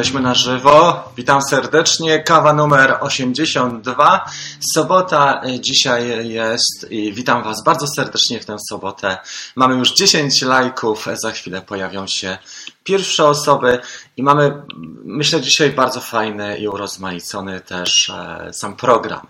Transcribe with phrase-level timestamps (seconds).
[0.00, 1.04] Jesteśmy na żywo.
[1.16, 2.22] Witam serdecznie.
[2.22, 4.30] Kawa numer 82.
[4.74, 9.18] Sobota e, dzisiaj jest i witam Was bardzo serdecznie w tę sobotę.
[9.56, 11.06] Mamy już 10 lajków.
[11.14, 12.38] Za chwilę pojawią się
[12.84, 13.78] pierwsze osoby
[14.16, 14.62] i mamy,
[15.04, 19.26] myślę, dzisiaj bardzo fajny i urozmaicony też e, sam program.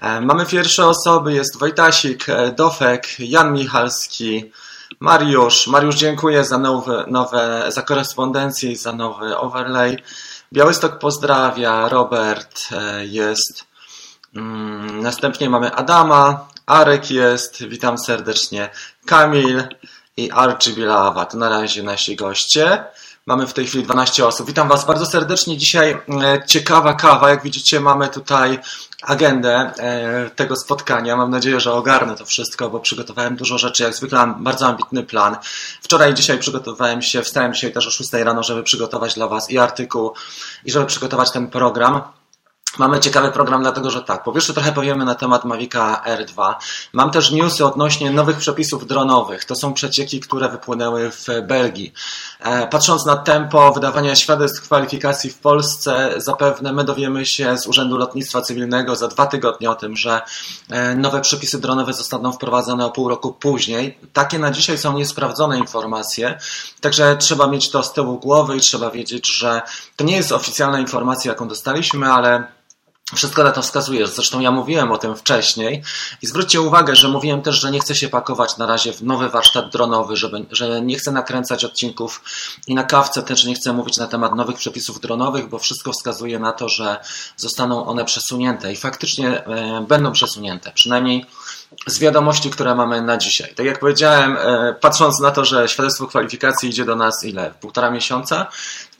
[0.00, 1.32] E, mamy pierwsze osoby.
[1.32, 2.26] Jest Wojtasik,
[2.56, 4.52] Dofek, Jan Michalski,
[5.00, 9.96] Mariusz, Mariusz dziękuję za nowe, nowe, za korespondencję i za nowy overlay.
[10.52, 13.64] Białystok pozdrawia, Robert e, jest.
[14.36, 18.70] Mm, następnie mamy Adama, Arek jest, witam serdecznie,
[19.06, 19.62] Kamil
[20.16, 21.26] i Archie Bilawa.
[21.26, 22.84] To na razie nasi goście.
[23.28, 24.46] Mamy w tej chwili 12 osób.
[24.46, 25.58] Witam Was bardzo serdecznie.
[25.58, 25.98] Dzisiaj e,
[26.46, 27.30] ciekawa kawa.
[27.30, 28.58] Jak widzicie, mamy tutaj
[29.02, 31.16] agendę e, tego spotkania.
[31.16, 33.82] Mam nadzieję, że ogarnę to wszystko, bo przygotowałem dużo rzeczy.
[33.82, 35.36] Jak zwykle mam bardzo ambitny plan.
[35.82, 39.50] Wczoraj i dzisiaj przygotowałem się, wstałem dzisiaj też o 6 rano, żeby przygotować dla Was
[39.50, 40.12] i artykuł,
[40.64, 42.02] i żeby przygotować ten program.
[42.78, 46.54] Mamy ciekawy program, dlatego że tak, po pierwsze trochę powiemy na temat Mavica R2.
[46.92, 49.44] Mam też newsy odnośnie nowych przepisów dronowych.
[49.44, 51.92] To są przecieki, które wypłynęły w Belgii.
[52.40, 57.96] E, patrząc na tempo wydawania świadectw kwalifikacji w Polsce, zapewne my dowiemy się z Urzędu
[57.96, 60.20] Lotnictwa Cywilnego za dwa tygodnie o tym, że
[60.70, 63.98] e, nowe przepisy dronowe zostaną wprowadzone o pół roku później.
[64.12, 66.38] Takie na dzisiaj są niesprawdzone informacje,
[66.80, 69.62] także trzeba mieć to z tyłu głowy i trzeba wiedzieć, że
[69.96, 72.57] to nie jest oficjalna informacja, jaką dostaliśmy, ale
[73.14, 74.06] wszystko na to wskazuje.
[74.06, 75.82] Zresztą ja mówiłem o tym wcześniej
[76.22, 79.28] i zwróćcie uwagę, że mówiłem też, że nie chcę się pakować na razie w nowy
[79.28, 82.22] warsztat dronowy, żeby, że nie chcę nakręcać odcinków
[82.66, 86.38] i na kawce też nie chcę mówić na temat nowych przepisów dronowych, bo wszystko wskazuje
[86.38, 86.96] na to, że
[87.36, 90.72] zostaną one przesunięte i faktycznie e, będą przesunięte.
[90.74, 91.26] Przynajmniej
[91.86, 93.54] z wiadomości, które mamy na dzisiaj.
[93.54, 97.50] Tak jak powiedziałem, e, patrząc na to, że świadectwo kwalifikacji idzie do nas ile?
[97.60, 98.46] Półtora miesiąca,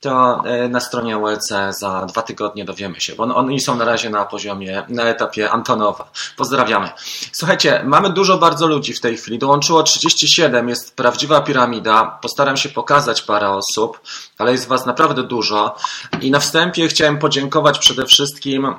[0.00, 4.10] to e, na stronie ULC za dwa tygodnie dowiemy się, bo oni są na razie
[4.10, 6.10] na poziomie, na etapie Antonowa.
[6.36, 6.90] Pozdrawiamy.
[7.32, 9.38] Słuchajcie, mamy dużo bardzo ludzi w tej chwili.
[9.38, 12.18] Dołączyło 37, jest prawdziwa piramida.
[12.22, 14.00] Postaram się pokazać parę osób,
[14.38, 15.76] ale jest Was naprawdę dużo.
[16.20, 18.74] I na wstępie chciałem podziękować przede wszystkim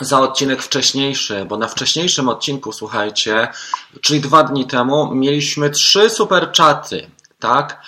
[0.00, 3.48] za odcinek wcześniejszy, bo na wcześniejszym odcinku, słuchajcie,
[4.00, 7.82] czyli dwa dni temu, mieliśmy trzy super czaty, tak?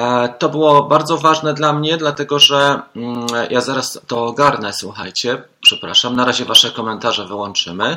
[0.00, 5.42] E, to było bardzo ważne dla mnie, dlatego że mm, ja zaraz to ogarnę, słuchajcie.
[5.60, 7.96] Przepraszam, na razie Wasze komentarze wyłączymy.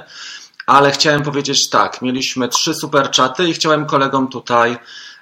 [0.66, 4.78] Ale chciałem powiedzieć tak, mieliśmy trzy super czaty i chciałem kolegom tutaj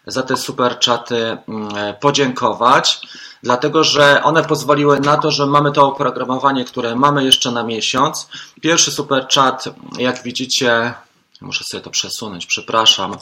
[0.07, 1.69] za te super czaty mm,
[1.99, 3.01] podziękować,
[3.43, 8.27] dlatego że one pozwoliły na to, że mamy to oprogramowanie, które mamy jeszcze na miesiąc.
[8.61, 9.63] Pierwszy super chat,
[9.97, 10.93] jak widzicie,
[11.41, 13.17] muszę sobie to przesunąć, przepraszam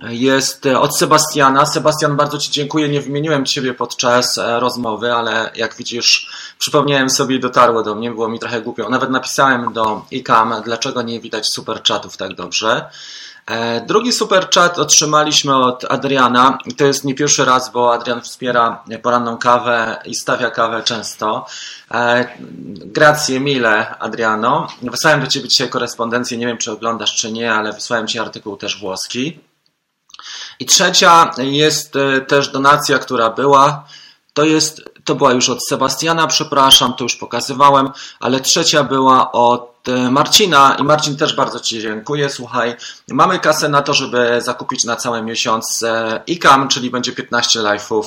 [0.00, 1.66] jest e, od Sebastiana.
[1.66, 2.88] Sebastian, bardzo Ci dziękuję.
[2.88, 8.10] Nie wymieniłem Ciebie podczas e, rozmowy, ale jak widzisz, przypomniałem sobie i dotarło do mnie,
[8.10, 8.88] było mi trochę głupio.
[8.88, 12.90] Nawet napisałem do ICAM, dlaczego nie widać super chatów tak dobrze.
[13.46, 16.58] E, drugi super chat otrzymaliśmy od Adriana.
[16.76, 21.46] To jest nie pierwszy raz, bo Adrian wspiera poranną kawę i stawia kawę często.
[22.68, 24.66] Grazie mile, Adriano.
[24.82, 28.56] Wysłałem do Ciebie dzisiaj korespondencję, nie wiem czy oglądasz czy nie, ale wysłałem Ci artykuł
[28.56, 29.45] też włoski.
[30.60, 33.84] I trzecia jest e, też donacja, która była.
[34.34, 39.76] To jest, to była już od Sebastiana, przepraszam, to już pokazywałem, ale trzecia była od
[39.88, 42.30] E, Marcina i Marcin też bardzo Ci dziękuję.
[42.30, 42.76] Słuchaj,
[43.08, 45.84] mamy kasę na to, żeby zakupić na cały miesiąc
[46.26, 48.04] ICAM, czyli będzie 15 live'ów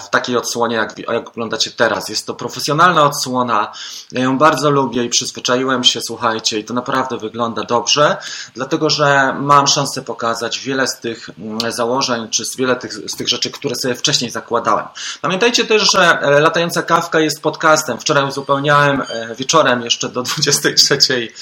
[0.00, 2.08] w takiej odsłonie, jak, jak oglądacie teraz.
[2.08, 3.72] Jest to profesjonalna odsłona.
[4.12, 8.16] Ja ją bardzo lubię i przyzwyczaiłem się, słuchajcie, i to naprawdę wygląda dobrze,
[8.54, 13.16] dlatego że mam szansę pokazać wiele z tych mm, założeń, czy z wiele tych, z
[13.16, 14.86] tych rzeczy, które sobie wcześniej zakładałem.
[15.20, 17.98] Pamiętajcie też, że Latająca Kawka jest podcastem.
[17.98, 19.02] Wczoraj uzupełniałem
[19.38, 21.32] wieczorem jeszcze do 23 trzeciej e,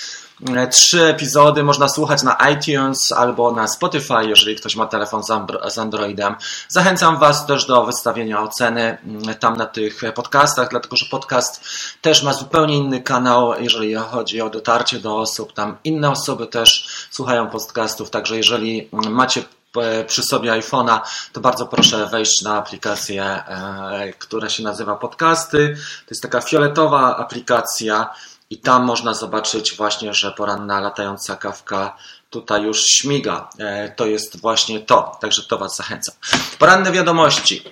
[0.71, 5.23] trzy epizody można słuchać na iTunes albo na Spotify, jeżeli ktoś ma telefon
[5.69, 6.35] z Androidem.
[6.69, 11.65] Zachęcam Was też do wystawienia oceny mm, tam na tych podcastach, dlatego że podcast
[12.01, 15.53] też ma zupełnie inny kanał, jeżeli chodzi o dotarcie do osób.
[15.53, 19.43] Tam inne osoby też słuchają podcastów, także jeżeli mm, macie
[19.77, 21.01] e, przy sobie iPhone'a,
[21.33, 25.75] to bardzo proszę wejść na aplikację, e, która się nazywa Podcasty.
[25.77, 28.11] To jest taka fioletowa aplikacja,
[28.51, 31.97] i tam można zobaczyć właśnie, że poranna latająca kawka
[32.31, 33.49] tutaj już śmiga.
[33.59, 36.15] E, to jest właśnie to, także to Was zachęcam.
[36.59, 37.63] Poranne wiadomości.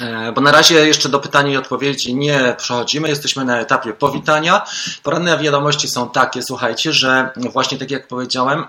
[0.00, 4.64] E, bo na razie jeszcze do pytań i odpowiedzi nie przechodzimy, jesteśmy na etapie powitania.
[5.02, 8.64] Poranne wiadomości są takie, słuchajcie, że właśnie tak jak powiedziałem,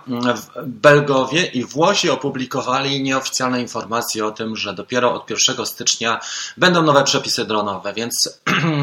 [0.63, 6.19] Belgowie i Włosi opublikowali nieoficjalne informacje o tym, że dopiero od 1 stycznia
[6.57, 8.39] będą nowe przepisy dronowe, więc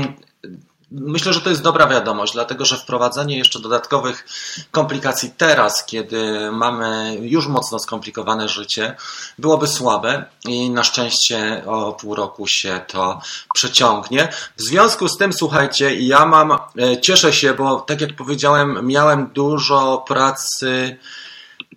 [0.90, 4.26] Myślę, że to jest dobra wiadomość, dlatego że wprowadzenie jeszcze dodatkowych
[4.70, 8.96] komplikacji teraz, kiedy mamy już mocno skomplikowane życie,
[9.38, 13.20] byłoby słabe i na szczęście o pół roku się to
[13.54, 14.28] przeciągnie.
[14.56, 19.26] W związku z tym, słuchajcie, ja mam, e, cieszę się, bo tak jak powiedziałem, miałem
[19.26, 20.98] dużo pracy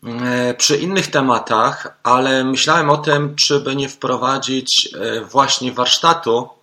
[0.03, 6.58] e, przy innych tematach, ale myślałem o tym, czy by nie wprowadzić e, właśnie warsztatu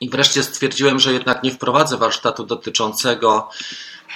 [0.00, 3.48] i wreszcie stwierdziłem, że jednak nie wprowadzę warsztatu dotyczącego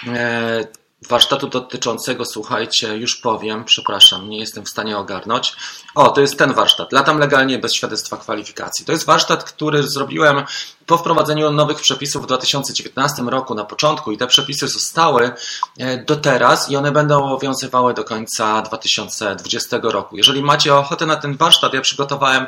[0.06, 0.64] e,
[1.08, 5.56] warsztatu dotyczącego, słuchajcie, już powiem, przepraszam, nie jestem w stanie ogarnąć.
[5.94, 6.92] O, to jest ten warsztat.
[6.92, 8.86] Latam legalnie bez świadectwa kwalifikacji.
[8.86, 10.44] To jest warsztat, który zrobiłem
[10.86, 15.31] po wprowadzeniu nowych przepisów w 2019 roku na początku i te przepisy zostały
[15.78, 20.16] e, do teraz i one będą obowiązywały do końca 2020 roku.
[20.16, 22.46] Jeżeli macie ochotę na ten warsztat, ja przygotowałem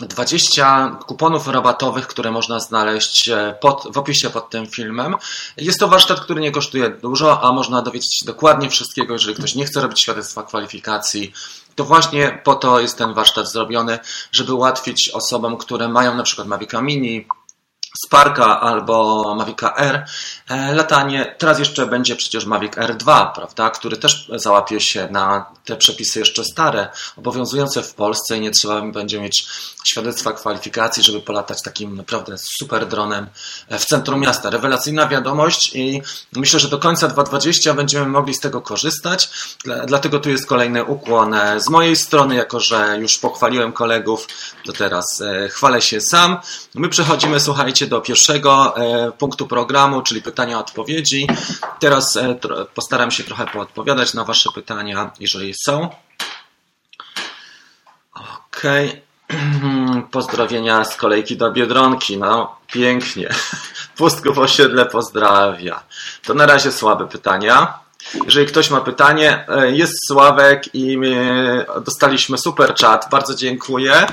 [0.00, 5.14] 20 kuponów rabatowych, które można znaleźć e, pod, w opisie pod tym filmem.
[5.56, 9.54] Jest to warsztat, który nie kosztuje dużo, a można dowiedzieć się dokładnie wszystkiego, jeżeli ktoś
[9.54, 11.32] nie chce robić świadectwa kwalifikacji.
[11.74, 13.98] To właśnie po to jest ten warsztat zrobiony,
[14.32, 17.26] żeby ułatwić osobom, które mają na przykład Mavica Mini,
[18.06, 20.06] Sparka albo Mavic R
[20.48, 21.34] e, latanie.
[21.38, 26.44] Teraz jeszcze będzie przecież Mavic R2, prawda, który też załapie się na te przepisy jeszcze
[26.44, 29.46] stare, obowiązujące w Polsce i nie trzeba będzie mieć
[29.84, 33.26] świadectwa kwalifikacji, żeby polatać takim naprawdę super dronem
[33.70, 34.50] w centrum miasta.
[34.50, 36.02] Rewelacyjna wiadomość i
[36.32, 39.30] myślę, że do końca 2020 będziemy mogli z tego korzystać.
[39.86, 44.26] Dlatego tu jest kolejny ukłon e, z mojej strony, jako że już pochwaliłem kolegów,
[44.66, 46.38] to teraz e, chwalę się sam.
[46.74, 51.26] My przechodzimy, słuchajcie, do pierwszego e, punktu programu, czyli pytania odpowiedzi.
[51.80, 52.18] Teraz
[52.74, 55.88] postaram się trochę poodpowiadać na Wasze pytania, jeżeli są.
[58.14, 58.88] Okej.
[58.88, 59.06] Okay.
[60.10, 62.18] Pozdrowienia z kolejki do Biedronki.
[62.18, 63.28] No, pięknie.
[63.96, 65.82] Pustków osiedle pozdrawia.
[66.24, 67.78] To na razie słabe pytania.
[68.24, 70.98] Jeżeli ktoś ma pytanie, e, jest Sławek i
[71.84, 73.08] dostaliśmy super chat.
[73.10, 74.06] Bardzo dziękuję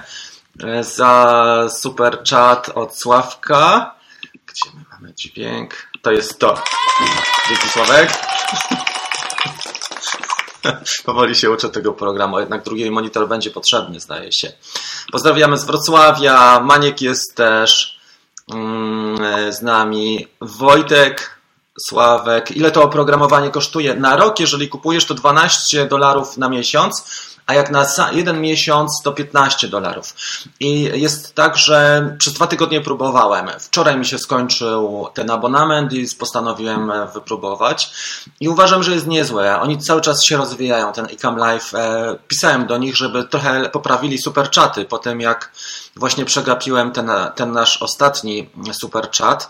[0.63, 3.96] e, za super chat od Sławka.
[4.46, 5.88] Gdzie my mamy dźwięk?
[6.01, 6.63] To jest to.
[7.50, 8.10] Dzięki Sławek.
[11.06, 14.51] Powoli się uczę tego programu, jednak drugi monitor będzie potrzebny, zdaje się.
[15.12, 16.60] Pozdrawiamy z Wrocławia.
[16.60, 18.00] Maniek jest też
[18.54, 20.27] mm, z nami.
[20.42, 21.39] Wojtek,
[21.88, 22.51] Sławek.
[22.51, 23.95] Ile to oprogramowanie kosztuje?
[23.95, 27.04] Na rok, jeżeli kupujesz, to 12 dolarów na miesiąc
[27.48, 30.13] a jak na jeden miesiąc to 15 dolarów.
[30.60, 33.50] I jest tak, że przez dwa tygodnie próbowałem.
[33.60, 37.92] Wczoraj mi się skończył ten abonament i postanowiłem wypróbować.
[38.40, 39.62] I uważam, że jest niezłe.
[39.62, 41.74] Oni cały czas się rozwijają, ten Ecam Live.
[41.74, 45.51] E, pisałem do nich, żeby trochę poprawili super czaty po tym, jak
[45.96, 49.50] właśnie przegapiłem ten, ten nasz ostatni super chat.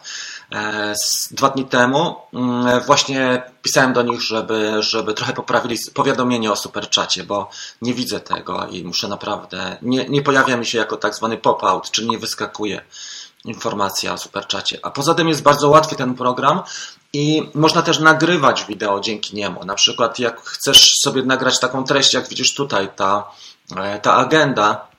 [0.54, 0.94] E,
[1.32, 7.24] dwa dni temu mm, właśnie pisałem do nich, żeby, żeby trochę poprawili powiadomienie o superczacie,
[7.24, 7.50] bo
[7.82, 11.92] nie widzę tego i muszę naprawdę, nie, nie pojawia mi się jako tak zwany pop-out,
[11.92, 12.82] czyli nie wyskakuje
[13.46, 14.80] informacja o superczacie.
[14.82, 16.62] A poza tym jest bardzo łatwy ten program
[17.14, 19.66] i można też nagrywać wideo dzięki niemu.
[19.66, 23.32] Na przykład jak chcesz sobie nagrać taką treść, jak widzisz tutaj, ta,
[23.76, 24.93] e, ta agenda,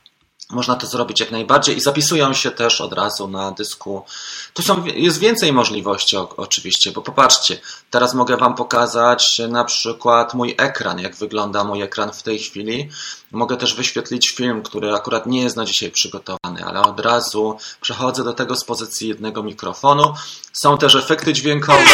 [0.50, 4.04] można to zrobić jak najbardziej i zapisują się też od razu na dysku.
[4.52, 7.58] Tu są, jest więcej możliwości oczywiście, bo popatrzcie,
[7.90, 12.88] teraz mogę Wam pokazać na przykład mój ekran, jak wygląda mój ekran w tej chwili.
[13.32, 18.24] Mogę też wyświetlić film, który akurat nie jest na dzisiaj przygotowany, ale od razu przechodzę
[18.24, 20.14] do tego z pozycji jednego mikrofonu.
[20.52, 21.84] Są też efekty dźwiękowe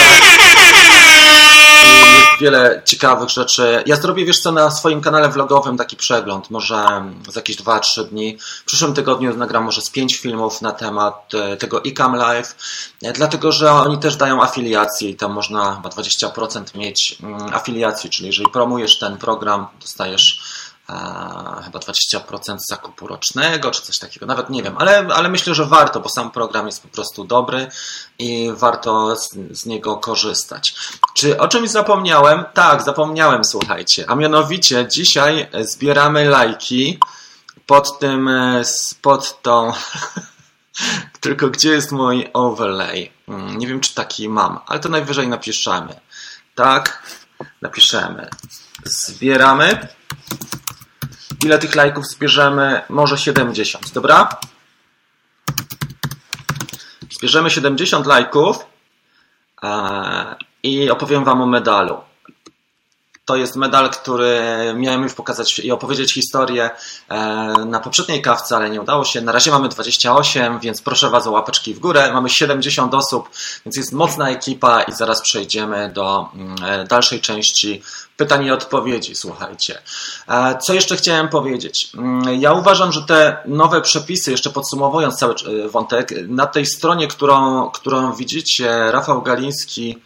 [2.40, 3.82] wiele ciekawych rzeczy.
[3.87, 6.76] Ja zrobię, wiesz co, na swoim kanale vlogowym taki przegląd, może
[7.28, 8.38] za jakieś 2-3 dni.
[8.38, 12.56] W przyszłym tygodniu nagram może z 5 filmów na temat e, tego eCam Live,
[13.02, 18.11] e, dlatego, że oni też dają afiliacje i tam można chyba 20% mieć mm, afiliacji,
[18.11, 20.42] czyli jeżeli promujesz ten program, dostajesz
[21.64, 26.00] chyba 20% zakupu rocznego, czy coś takiego, nawet nie wiem, ale, ale myślę, że warto,
[26.00, 27.68] bo sam program jest po prostu dobry
[28.18, 30.75] i warto z, z niego korzystać.
[31.14, 32.44] Czy o czymś zapomniałem?
[32.54, 36.99] Tak, zapomniałem, słuchajcie, a mianowicie dzisiaj zbieramy lajki
[37.66, 38.30] pod tym,
[39.02, 39.73] pod tą
[41.20, 43.11] tylko gdzie jest mój overlay?
[43.26, 46.00] Hmm, nie wiem, czy taki mam, ale to najwyżej napiszemy.
[46.54, 47.02] Tak,
[47.62, 48.28] napiszemy.
[48.85, 49.88] Zbieramy.
[51.44, 52.82] Ile tych lajków zbierzemy?
[52.88, 54.28] Może 70, dobra?
[57.11, 58.66] Zbierzemy 70 lajków
[59.62, 62.09] e, i opowiem Wam o medalu.
[63.30, 64.40] To jest medal, który
[64.76, 66.70] miałem już pokazać i opowiedzieć historię
[67.08, 67.16] e,
[67.66, 69.20] na poprzedniej kawce, ale nie udało się.
[69.20, 72.12] Na razie mamy 28, więc proszę Was o łapeczki w górę.
[72.12, 73.30] Mamy 70 osób,
[73.66, 77.82] więc jest mocna ekipa i zaraz przejdziemy do mm, e, dalszej części
[78.16, 79.14] pytań i odpowiedzi.
[79.14, 79.82] Słuchajcie.
[80.28, 81.92] E, co jeszcze chciałem powiedzieć?
[81.94, 85.34] Mm, ja uważam, że te nowe przepisy, jeszcze podsumowując cały
[85.68, 89.99] wątek, na tej stronie, którą, którą widzicie, Rafał Galiński,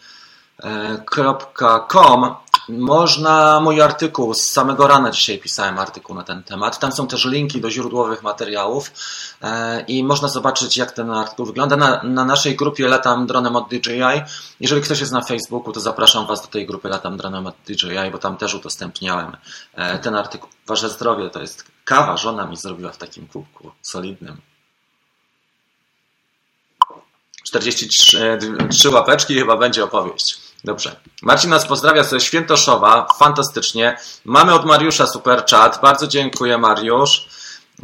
[1.87, 2.35] .com
[2.69, 6.79] można mój artykuł, z samego rana dzisiaj pisałem artykuł na ten temat.
[6.79, 8.91] Tam są też linki do źródłowych materiałów
[9.41, 11.77] e, i można zobaczyć, jak ten artykuł wygląda.
[11.77, 14.21] Na, na naszej grupie Latam Dronem od DJI.
[14.59, 18.11] Jeżeli ktoś jest na Facebooku, to zapraszam Was do tej grupy Latam Dronem od DJI,
[18.11, 19.37] bo tam też udostępniałem
[19.73, 20.49] e, ten artykuł.
[20.67, 24.41] Wasze zdrowie to jest kawa, żona mi zrobiła w takim kubku solidnym.
[27.43, 30.44] 43 łapeczki chyba będzie opowieść.
[30.65, 30.95] Dobrze.
[31.21, 33.07] Marcin nas pozdrawia ze Świętoszowa.
[33.19, 33.97] Fantastycznie.
[34.25, 35.79] Mamy od Mariusza super chat.
[35.81, 37.27] Bardzo dziękuję, Mariusz.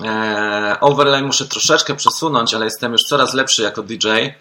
[0.04, 4.08] Eee, overlay muszę troszeczkę przesunąć, ale jestem już coraz lepszy jako DJ.
[4.08, 4.34] Eee,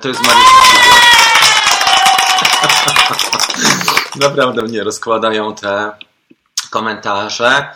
[0.00, 0.48] to jest Mariusz.
[4.26, 5.92] Naprawdę mnie rozkładają te
[6.70, 7.74] komentarze.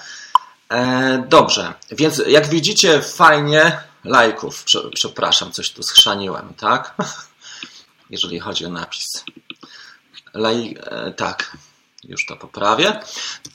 [0.71, 4.65] Eee, dobrze, więc jak widzicie, fajnie lajków.
[4.95, 6.95] Przepraszam, coś tu schrzaniłem, tak?
[8.11, 9.25] Jeżeli chodzi o napis.
[10.35, 11.57] Laj, e, tak,
[12.05, 13.01] już to poprawię.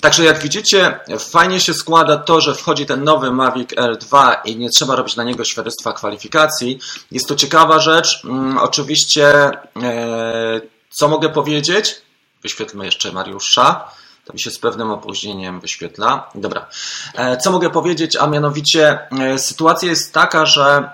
[0.01, 4.69] Także jak widzicie, fajnie się składa to, że wchodzi ten nowy Mavic R2 i nie
[4.69, 6.79] trzeba robić na niego świadectwa kwalifikacji.
[7.11, 8.21] Jest to ciekawa rzecz.
[8.25, 9.51] Mm, oczywiście,
[9.83, 12.01] e, co mogę powiedzieć?
[12.41, 13.91] Wyświetlmy jeszcze Mariusza.
[14.25, 16.29] To mi się z pewnym opóźnieniem wyświetla.
[16.35, 16.67] Dobra.
[17.15, 18.15] E, co mogę powiedzieć?
[18.15, 18.99] A mianowicie
[19.37, 20.89] sytuacja jest taka, że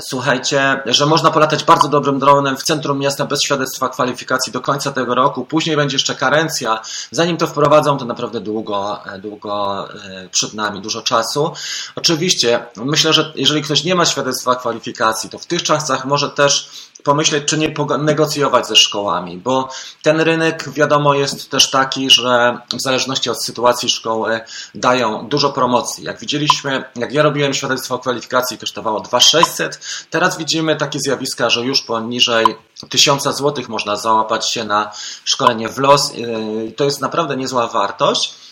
[0.00, 4.92] Słuchajcie, że można polatać bardzo dobrym dronem w centrum miasta bez świadectwa kwalifikacji do końca
[4.92, 5.44] tego roku.
[5.44, 6.80] Później będzie jeszcze karencja.
[7.10, 11.52] Zanim to wprowadzą, to naprawdę długo, długo e, przed nami, dużo czasu.
[11.94, 16.70] Oczywiście, myślę, że jeżeli ktoś nie ma świadectwa kwalifikacji, to w tych czasach może też
[17.04, 19.68] pomyśleć, czy nie negocjować ze szkołami, bo
[20.02, 24.40] ten rynek, wiadomo, jest też taki, że w zależności od sytuacji szkoły
[24.74, 26.04] dają dużo promocji.
[26.04, 29.80] Jak widzieliśmy, jak ja robiłem świadectwo kwalifikacji, kosztowało 2600,
[30.10, 32.46] teraz widzimy takie zjawiska, że już poniżej
[32.88, 34.92] 1000 zł można załapać się na
[35.24, 36.12] szkolenie w los.
[36.76, 38.43] To jest naprawdę niezła wartość.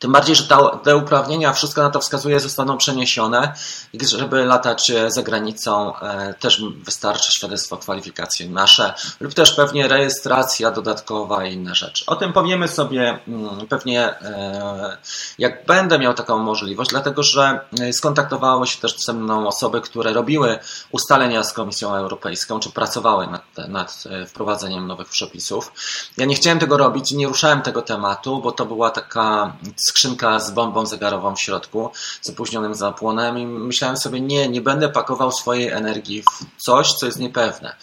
[0.00, 0.44] Tym bardziej, że
[0.82, 3.52] te uprawnienia, wszystko na to wskazuje, zostaną przeniesione
[3.94, 10.70] żeby latać e, za granicą e, też wystarczy świadectwo kwalifikacji nasze lub też pewnie rejestracja
[10.70, 12.04] dodatkowa i inne rzeczy.
[12.06, 14.96] O tym powiemy sobie mm, pewnie e,
[15.38, 17.60] jak będę miał taką możliwość, dlatego że
[17.92, 20.58] skontaktowały się też ze mną osoby, które robiły
[20.90, 25.72] ustalenia z Komisją Europejską, czy pracowały nad, nad wprowadzeniem nowych przepisów.
[26.16, 29.56] Ja nie chciałem tego robić nie ruszałem tego tematu, bo to była taka
[29.90, 31.90] skrzynka z bombą zegarową w środku,
[32.22, 37.06] z opóźnionym zapłonem i myślałem sobie, nie, nie będę pakował swojej energii w coś, co
[37.06, 37.76] jest niepewne.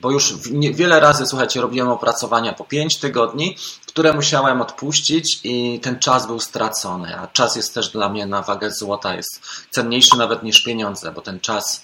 [0.00, 0.34] Bo już
[0.72, 3.56] wiele razy, słuchajcie, robiłem opracowania po 5 tygodni,
[3.86, 8.42] które musiałem odpuścić i ten czas był stracony, a czas jest też dla mnie na
[8.42, 9.40] wagę złota, jest
[9.70, 11.82] cenniejszy nawet niż pieniądze, bo ten czas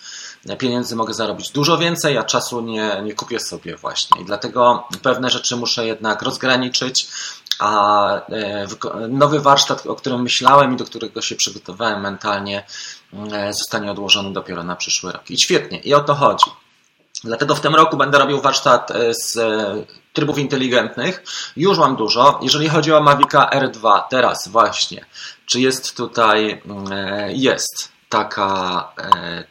[0.58, 4.22] pieniędzy mogę zarobić dużo więcej, a czasu nie, nie kupię sobie właśnie.
[4.22, 7.08] I dlatego pewne rzeczy muszę jednak rozgraniczyć,
[7.60, 8.66] a e,
[9.08, 12.66] nowy warsztat, o którym myślałem i do którego się przygotowałem mentalnie,
[13.32, 15.30] e, zostanie odłożony dopiero na przyszły rok.
[15.30, 16.50] I świetnie, i o to chodzi.
[17.24, 19.38] Dlatego w tym roku będę robił warsztat e, z
[20.12, 21.22] trybów inteligentnych.
[21.56, 22.38] Już mam dużo.
[22.42, 25.04] Jeżeli chodzi o Mavica R2, teraz właśnie,
[25.46, 26.62] czy jest tutaj,
[27.28, 28.88] jest taka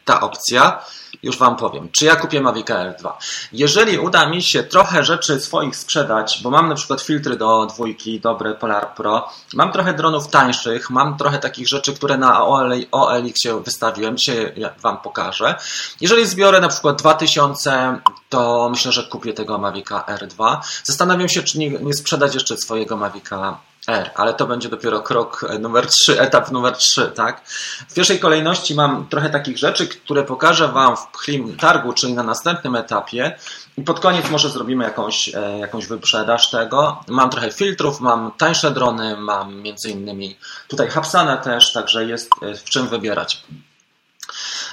[0.04, 0.84] ta opcja.
[1.22, 3.18] Już Wam powiem, czy ja kupię Mavic Air 2.
[3.52, 8.20] Jeżeli uda mi się trochę rzeczy swoich sprzedać, bo mam na przykład filtry do dwójki,
[8.20, 12.46] dobre Polar Pro, mam trochę dronów tańszych, mam trochę takich rzeczy, które na
[12.90, 15.54] OLX-ie wystawiłem, dzisiaj Wam pokażę.
[16.00, 20.58] Jeżeli zbiorę na przykład 2000, to myślę, że kupię tego Mavica R2.
[20.84, 23.58] Zastanawiam się, czy nie, nie sprzedać jeszcze swojego Mavica
[23.90, 27.42] R, ale to będzie dopiero krok numer 3, etap numer 3, tak?
[27.88, 32.22] W pierwszej kolejności mam trochę takich rzeczy, które pokażę Wam w Pchlim Targu, czyli na
[32.22, 33.36] następnym etapie
[33.76, 37.04] i pod koniec może zrobimy jakąś, e, jakąś wyprzedaż tego.
[37.08, 40.36] Mam trochę filtrów, mam tańsze drony, mam między innymi
[40.68, 43.42] tutaj Hapsana też, także jest e, w czym wybierać.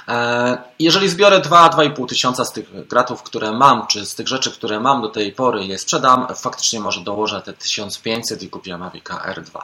[0.08, 4.80] E, jeżeli zbiorę 2-2,5 tysiąca z tych gratów, które mam, czy z tych rzeczy, które
[4.80, 9.60] mam do tej pory je sprzedam, faktycznie może dołożę te 1500 i kupię Mavica R2.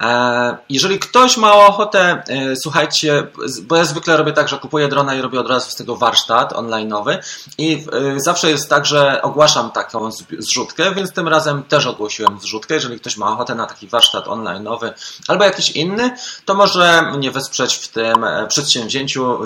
[0.00, 3.26] E, jeżeli ktoś ma ochotę, e, słuchajcie,
[3.62, 6.52] bo ja zwykle robię tak, że kupuję drona i robię od razu z tego warsztat
[6.52, 7.18] online'owy
[7.58, 12.74] i zawsze jest tak, że ogłaszam taką zrzutkę, więc tym razem też ogłosiłem zrzutkę.
[12.74, 14.92] Jeżeli ktoś ma ochotę na taki warsztat online'owy
[15.28, 19.38] albo jakiś inny, to może mnie wesprzeć w tym przedsięwzięciu,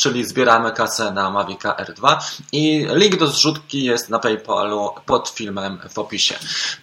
[0.00, 2.16] czyli zbieramy kasę na Mavica R2
[2.52, 6.34] i link do zrzutki jest na PayPalu pod filmem w opisie.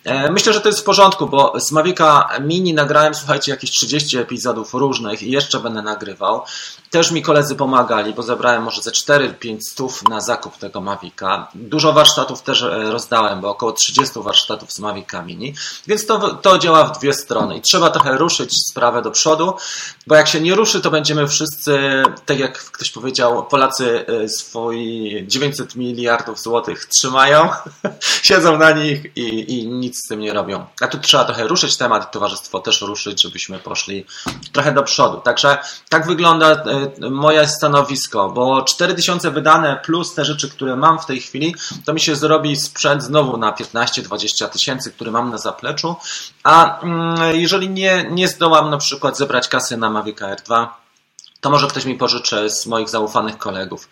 [0.04, 4.18] E, myślę, że to jest w porządku, bo z Mavica Mini nagrałem, słuchajcie, jakieś 30
[4.18, 6.42] epizodów różnych i jeszcze będę nagrywał.
[6.90, 11.48] Też mi koledzy pomagali, bo zebrałem może ze 4-5 stów na zakup tego Mavica.
[11.56, 15.54] Dużo warsztatów też e, rozdałem, bo około 30 warsztatów z Mavica Mini,
[15.88, 19.54] więc to, to działa w dwie strony i trzeba trochę ruszyć sprawę do przodu,
[20.08, 23.07] bo jak się nie ruszy, to będziemy wszyscy, tak jak ktoś powiedział,
[23.50, 27.50] Polacy e, swoi 900 miliardów złotych trzymają,
[28.24, 30.66] siedzą na nich i, i nic z tym nie robią.
[30.82, 34.06] A tu trzeba trochę ruszyć temat, towarzystwo też ruszyć, żebyśmy poszli
[34.52, 35.18] trochę do przodu.
[35.18, 35.58] Także
[35.90, 41.22] tak wygląda e, moje stanowisko, bo 4000 wydane plus te rzeczy, które mam w tej
[41.22, 45.96] chwili, to mi się zrobi sprzęt znowu na 15-20 tysięcy, który mam na zapleczu,
[46.44, 50.87] a mm, jeżeli nie, nie zdołam na przykład zebrać kasy na Mavic Air 2,
[51.42, 53.90] to może ktoś mi pożyczy z moich zaufanych kolegów.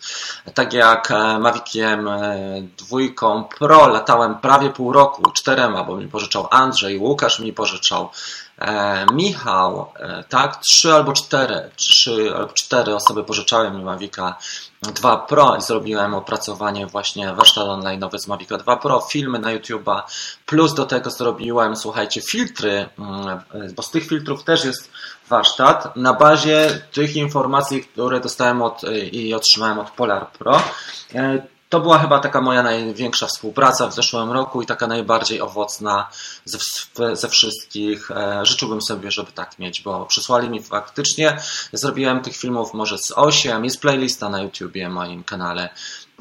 [0.54, 2.38] Tak jak e, Maviciem e,
[2.78, 8.10] dwójką Pro latałem prawie pół roku, czterema, bo mi pożyczał Andrzej, Łukasz mi pożyczał,
[8.58, 14.36] E, Michał, e, tak, trzy albo cztery, trzy albo cztery osoby pożyczały mi Mavica
[14.82, 20.02] 2 Pro i zrobiłem opracowanie właśnie warsztat online z Mavica 2 Pro, filmy na YouTube'a,
[20.46, 23.40] plus do tego zrobiłem, słuchajcie, filtry, mm,
[23.74, 24.90] bo z tych filtrów też jest
[25.28, 30.62] warsztat na bazie tych informacji, które dostałem od, i otrzymałem od Polar Pro.
[31.14, 36.08] E, to była chyba taka moja największa współpraca w zeszłym roku i taka najbardziej owocna
[36.44, 36.58] ze,
[37.16, 38.10] ze wszystkich.
[38.10, 41.36] E, życzyłbym sobie, żeby tak mieć, bo przysłali mi faktycznie.
[41.72, 45.68] Zrobiłem tych filmów może z 8, jest playlista na YouTubie, moim kanale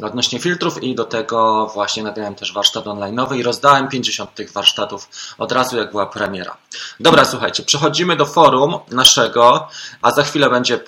[0.03, 5.09] odnośnie filtrów i do tego właśnie nagrałem też warsztat online'owy i rozdałem 50 tych warsztatów
[5.37, 6.57] od razu jak była premiera.
[6.99, 9.67] Dobra, słuchajcie, przechodzimy do forum naszego,
[10.01, 10.79] a za chwilę będzie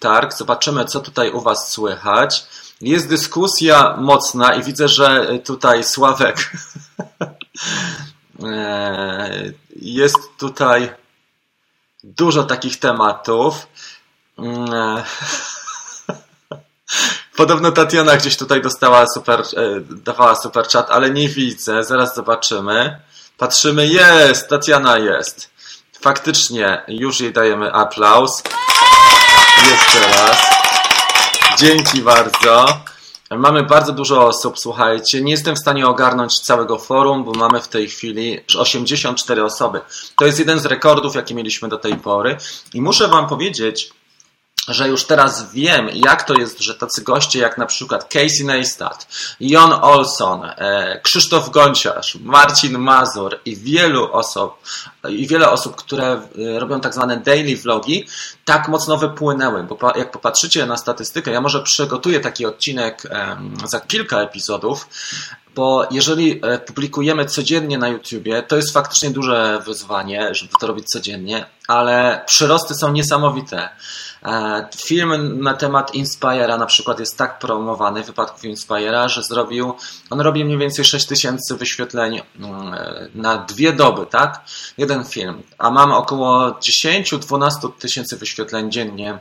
[0.00, 0.36] Targ.
[0.36, 2.46] Zobaczymy, co tutaj u Was słychać.
[2.80, 6.36] Jest dyskusja mocna i widzę, że tutaj Sławek
[8.42, 10.92] e, jest tutaj
[12.04, 13.66] dużo takich tematów.
[17.36, 19.44] Podobno Tatiana gdzieś tutaj dostała super, e,
[19.80, 21.84] dawała super chat, ale nie widzę.
[21.84, 23.00] Zaraz zobaczymy.
[23.38, 25.50] Patrzymy, jest, Tatiana jest.
[26.00, 28.42] Faktycznie, już jej dajemy aplauz.
[29.70, 30.46] Jeszcze raz.
[31.58, 32.66] Dzięki bardzo.
[33.30, 35.22] Mamy bardzo dużo osób, słuchajcie.
[35.22, 39.80] Nie jestem w stanie ogarnąć całego forum, bo mamy w tej chwili 84 osoby.
[40.16, 42.36] To jest jeden z rekordów, jakie mieliśmy do tej pory.
[42.74, 43.90] I muszę Wam powiedzieć,
[44.68, 49.06] że już teraz wiem, jak to jest, że tacy goście jak na przykład Casey Neistat,
[49.40, 54.54] Jon Olson, e, Krzysztof Gonciarz, Marcin Mazur i wielu osób,
[55.08, 58.06] i wiele osób, które e, robią tak zwane daily vlogi,
[58.44, 63.02] tak mocno wypłynęły, bo jak popatrzycie na statystykę, ja może przygotuję taki odcinek
[63.64, 64.88] za kilka epizodów,
[65.54, 70.86] bo jeżeli e, publikujemy codziennie na YouTubie, to jest faktycznie duże wyzwanie, żeby to robić
[70.86, 73.68] codziennie, ale przyrosty są niesamowite.
[74.24, 79.74] E, film na temat Inspire'a na przykład jest tak promowany w wypadku Inspire'a, że zrobił,
[80.10, 82.74] on robi mniej więcej 6 tysięcy wyświetleń mm,
[83.14, 84.44] na dwie doby, tak?
[84.78, 85.42] Jeden film.
[85.58, 89.18] A mam około 10-12 tysięcy wyświetleń dziennie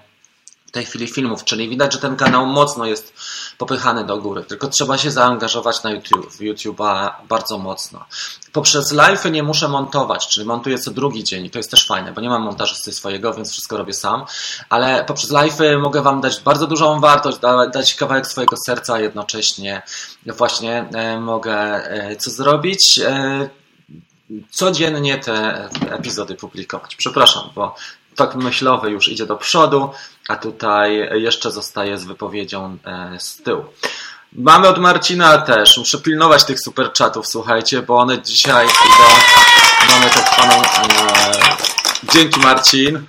[0.66, 3.14] w tej chwili filmów, czyli widać, że ten kanał mocno jest
[3.58, 8.06] popychany do góry, tylko trzeba się zaangażować na YouTube, w YouTube'a bardzo mocno.
[8.52, 12.12] Poprzez live'y nie muszę montować, czyli montuję co drugi dzień i to jest też fajne,
[12.12, 14.26] bo nie mam montażysty swojego, więc wszystko robię sam,
[14.70, 17.38] ale poprzez live'y mogę Wam dać bardzo dużą wartość,
[17.74, 19.82] dać kawałek swojego serca, jednocześnie
[20.26, 23.00] właśnie e, mogę e, co zrobić?
[23.00, 23.50] E,
[24.52, 26.96] codziennie te epizody publikować.
[26.96, 27.76] Przepraszam, bo
[28.16, 29.90] tok myślowy już idzie do przodu,
[30.28, 33.66] a tutaj jeszcze zostaje z wypowiedzią e, z tyłu.
[34.34, 35.78] Mamy od Marcina też.
[35.78, 39.10] Muszę pilnować tych super chatów, słuchajcie, bo one dzisiaj idą.
[39.90, 40.62] Mamy tak zwaną.
[40.62, 41.58] E,
[42.14, 43.06] dzięki Marcin.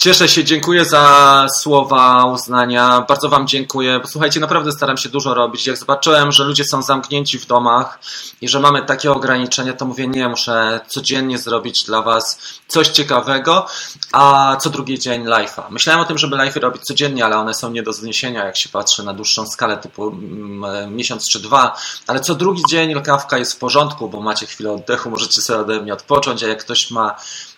[0.00, 3.04] Cieszę się, dziękuję za słowa uznania.
[3.08, 4.00] Bardzo Wam dziękuję.
[4.06, 5.66] Słuchajcie, naprawdę staram się dużo robić.
[5.66, 7.98] Jak zobaczyłem, że ludzie są zamknięci w domach
[8.40, 13.66] i że mamy takie ograniczenia, to mówię, nie, muszę codziennie zrobić dla Was coś ciekawego,
[14.12, 15.62] a co drugi dzień live'a.
[15.70, 18.68] Myślałem o tym, żeby live'y robić codziennie, ale one są nie do zniesienia, jak się
[18.68, 23.52] patrzy na dłuższą skalę, typu mm, miesiąc czy dwa, ale co drugi dzień kawka jest
[23.52, 27.16] w porządku, bo macie chwilę oddechu, możecie sobie ode mnie odpocząć, a jak ktoś ma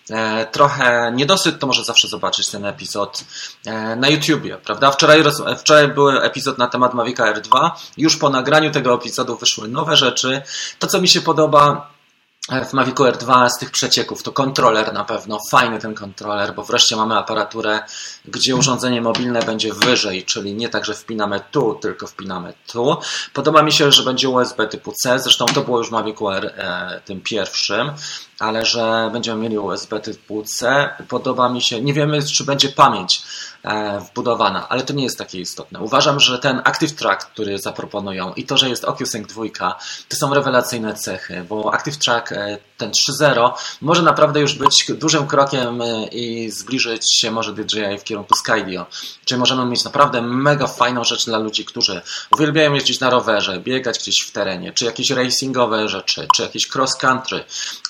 [0.51, 3.23] trochę niedosyt, to może zawsze zobaczyć ten epizod
[3.65, 4.91] e, na YouTubie, prawda?
[4.91, 5.23] Wczoraj,
[5.57, 7.71] wczoraj był epizod na temat Mavica R2.
[7.97, 10.41] Już po nagraniu tego epizodu wyszły nowe rzeczy.
[10.79, 11.91] To, co mi się podoba,
[12.69, 16.95] w Mavicu R2 z tych przecieków to kontroler na pewno, fajny ten kontroler, bo wreszcie
[16.95, 17.79] mamy aparaturę,
[18.25, 22.97] gdzie urządzenie mobilne będzie wyżej, czyli nie tak, że wpinamy tu, tylko wpinamy tu.
[23.33, 26.53] Podoba mi się, że będzie USB typu C, zresztą to było już w Mavicu R
[26.57, 27.91] e, tym pierwszym,
[28.41, 30.89] ale że będziemy mieli USB typu C.
[31.07, 33.23] Podoba mi się, nie wiemy czy będzie pamięć
[33.63, 35.79] E, wbudowana, ale to nie jest takie istotne.
[35.79, 39.43] Uważam, że ten Active Track, który zaproponują i to, że jest OcuSync 2,
[40.09, 43.51] to są rewelacyjne cechy, bo Active Track e, ten 3.0
[43.81, 48.85] może naprawdę już być dużym krokiem e, i zbliżyć się może DJI w kierunku Skydio.
[49.25, 52.01] Czyli możemy mieć naprawdę mega fajną rzecz dla ludzi, którzy
[52.31, 56.95] uwielbiają jeździć na rowerze, biegać gdzieś w terenie, czy jakieś racingowe rzeczy, czy jakieś cross
[56.95, 57.43] country,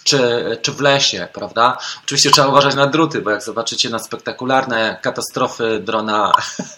[0.03, 1.77] czy, czy w lesie, prawda?
[2.03, 6.31] Oczywiście trzeba uważać na druty, bo jak zobaczycie na spektakularne katastrofy drona,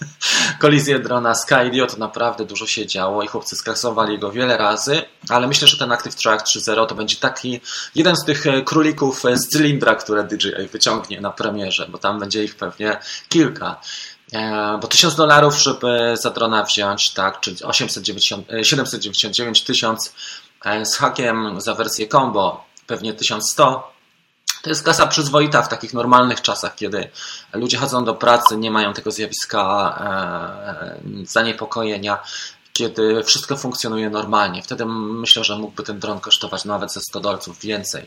[0.61, 5.47] kolizję drona Skydio, to naprawdę dużo się działo i chłopcy skrasowali go wiele razy, ale
[5.47, 7.61] myślę, że ten Active Track 3.0 to będzie taki
[7.95, 12.19] jeden z tych e, królików e, z cylindra, które DJI wyciągnie na premierze, bo tam
[12.19, 12.97] będzie ich pewnie
[13.29, 13.81] kilka.
[14.33, 20.13] E, bo 1000 dolarów, żeby za drona wziąć, tak, czyli 890, 799 tysiąc
[20.83, 23.93] z hakiem za wersję combo, pewnie 1100.
[24.61, 27.09] To jest kasa przyzwoita w takich normalnych czasach, kiedy
[27.53, 29.99] ludzie chodzą do pracy, nie mają tego zjawiska
[31.23, 32.19] zaniepokojenia
[32.73, 34.63] kiedy wszystko funkcjonuje normalnie.
[34.63, 38.05] Wtedy myślę, że mógłby ten dron kosztować nawet ze 100 dolców więcej.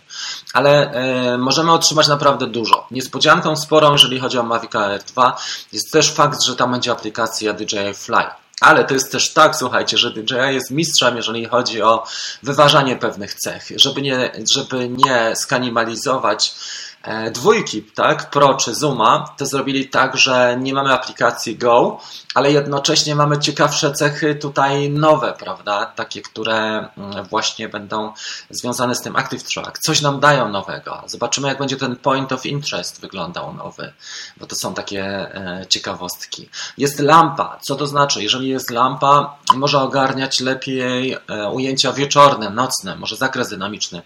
[0.52, 2.86] Ale e, możemy otrzymać naprawdę dużo.
[2.90, 5.36] Niespodzianką sporą, jeżeli chodzi o Mavic Air 2,
[5.72, 8.24] jest też fakt, że tam będzie aplikacja DJI Fly.
[8.61, 12.05] Ale to jest też tak, słuchajcie, że DJI jest mistrzem, jeżeli chodzi o
[12.42, 16.55] wyważanie pewnych cech, żeby nie, żeby nie skanibalizować
[16.95, 16.95] E,
[17.33, 22.01] dwójki, tak, Pro czy Zooma, to zrobili tak, że nie mamy aplikacji Go,
[22.35, 28.12] ale jednocześnie mamy ciekawsze cechy tutaj nowe, prawda, takie, które mm, właśnie będą
[28.51, 29.79] związane z tym Active Track.
[29.79, 31.03] Coś nam dają nowego.
[31.07, 33.92] Zobaczymy, jak będzie ten point of interest wyglądał nowy,
[34.37, 36.49] bo to są takie e, ciekawostki.
[36.79, 37.59] Jest lampa.
[37.62, 38.23] Co to znaczy?
[38.23, 44.03] Jeżeli jest lampa, może ogarniać lepiej e, ujęcia wieczorne, nocne, może zakres dynamiczny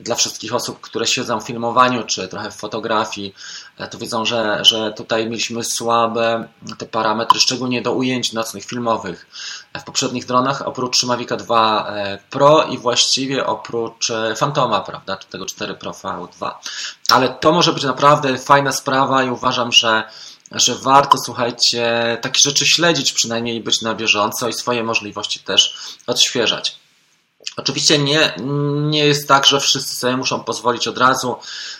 [0.00, 3.34] dla wszystkich osób, które siedzą w filmowaniu, czy trochę w fotografii,
[3.78, 9.26] e, to wiedzą, że, że tutaj mieliśmy słabe te parametry, szczególnie do ujęć nocnych, filmowych.
[9.80, 15.28] W poprzednich dronach, oprócz Mavic 2 e, Pro i właściwie oprócz e, Fantoma, prawda, czy
[15.28, 16.50] tego 4 Pro V2.
[17.10, 20.04] Ale to może być naprawdę fajna sprawa i uważam, że
[20.52, 25.74] że warto, słuchajcie, takie rzeczy śledzić przynajmniej być na bieżąco i swoje możliwości też
[26.06, 26.76] odświeżać.
[27.56, 28.34] Oczywiście nie,
[28.90, 31.36] nie jest tak, że wszyscy sobie muszą pozwolić od razu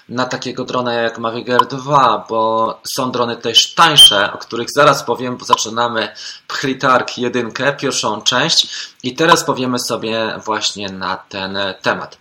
[0.09, 5.03] na takiego drona jak Mavic Air 2, bo są drony też tańsze, o których zaraz
[5.03, 6.09] powiem, bo zaczynamy
[6.49, 8.69] Pchlitark 1, pierwszą część
[9.03, 12.19] i teraz powiemy sobie właśnie na ten temat.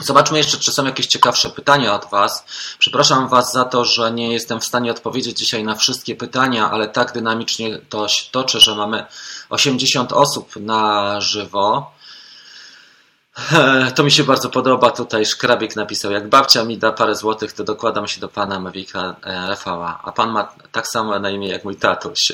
[0.00, 2.44] Zobaczmy jeszcze, czy są jakieś ciekawsze pytania od Was.
[2.78, 6.88] Przepraszam Was za to, że nie jestem w stanie odpowiedzieć dzisiaj na wszystkie pytania, ale
[6.88, 9.06] tak dynamicznie to się toczy, że mamy
[9.50, 11.97] 80 osób na żywo.
[13.94, 14.90] To mi się bardzo podoba.
[14.90, 19.16] Tutaj Szkrabik napisał, jak babcia mi da parę złotych, to dokładam się do pana Mewika
[19.24, 20.00] e, Rafała.
[20.04, 22.32] A pan ma tak samo na imię jak mój tatuś.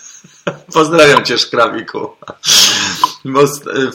[0.74, 2.16] Pozdrawiam cię, Szkrabiku.
[3.24, 3.40] Bo,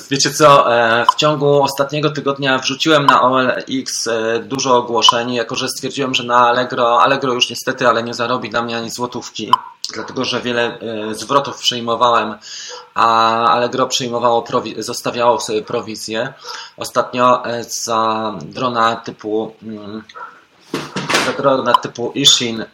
[0.10, 5.69] wiecie co, e, w ciągu ostatniego tygodnia wrzuciłem na OLX e, dużo ogłoszeń, jako że
[5.69, 9.51] stwierdziłem, że na Allegro, Allegro już niestety, ale nie zarobi dla mnie ani złotówki,
[9.93, 10.77] dlatego że wiele
[11.12, 12.36] zwrotów przyjmowałem
[12.95, 14.43] a Allegro przyjmowało,
[14.77, 16.34] zostawiało sobie prowizję.
[16.77, 20.03] Ostatnio e, za drona typu mm,
[21.25, 22.67] za drona typu Ishin e,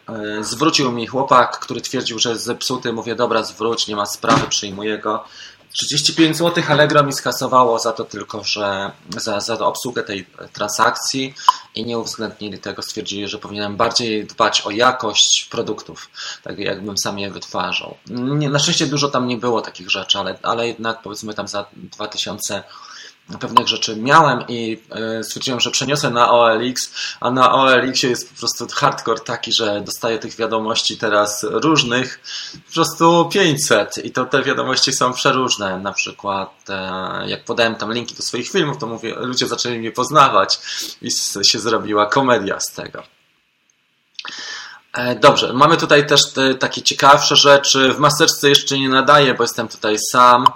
[0.43, 2.93] zwrócił mi chłopak, który twierdził, że jest zepsuty.
[2.93, 5.23] Mówię, dobra, zwróć, nie ma sprawy, przyjmuję go.
[5.73, 11.33] 35 zł Allegro mi skasowało za to tylko, że za, za obsługę tej transakcji
[11.75, 16.09] i nie uwzględnili tego, stwierdzili, że powinienem bardziej dbać o jakość produktów,
[16.43, 17.97] tak jakbym sam je wytwarzał.
[18.07, 21.65] Nie, na szczęście dużo tam nie było takich rzeczy, ale, ale jednak powiedzmy tam za
[21.73, 22.63] 2000
[23.37, 28.39] pewnych rzeczy miałem i e, stwierdziłem, że przeniosę na OLX, a na OLX jest po
[28.39, 32.19] prostu hardcore taki, że dostaję tych wiadomości teraz różnych,
[32.67, 37.93] po prostu 500 i to te wiadomości są przeróżne, na przykład e, jak podałem tam
[37.93, 40.59] linki do swoich filmów, to mówię, ludzie zaczęli mnie poznawać
[41.01, 41.11] i
[41.45, 43.03] się zrobiła komedia z tego.
[44.93, 47.93] E, dobrze, mamy tutaj też te, takie ciekawsze rzeczy.
[47.93, 50.47] W maseczce jeszcze nie nadaję, bo jestem tutaj sam.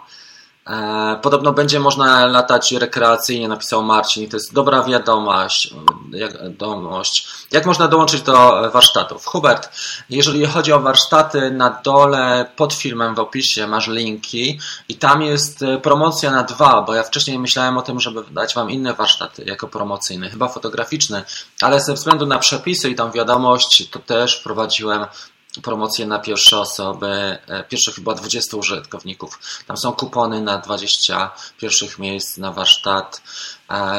[0.69, 5.73] E, podobno będzie można latać rekreacyjnie, napisał Marcin, i to jest dobra wiadomość.
[6.09, 7.27] wiadomość.
[7.51, 9.25] Jak można dołączyć do warsztatów?
[9.25, 9.69] Hubert,
[10.09, 15.61] jeżeli chodzi o warsztaty, na dole pod filmem w opisie masz linki i tam jest
[15.63, 19.43] e, promocja na dwa, bo ja wcześniej myślałem o tym, żeby dać Wam inne warsztaty
[19.45, 21.23] jako promocyjny, chyba fotograficzny,
[21.61, 25.05] ale ze względu na przepisy i tam wiadomość, to też wprowadziłem
[25.61, 29.39] promocje na pierwsze osoby, e, pierwszych chyba 20 użytkowników.
[29.67, 33.21] Tam są kupony na 20 pierwszych miejsc na warsztat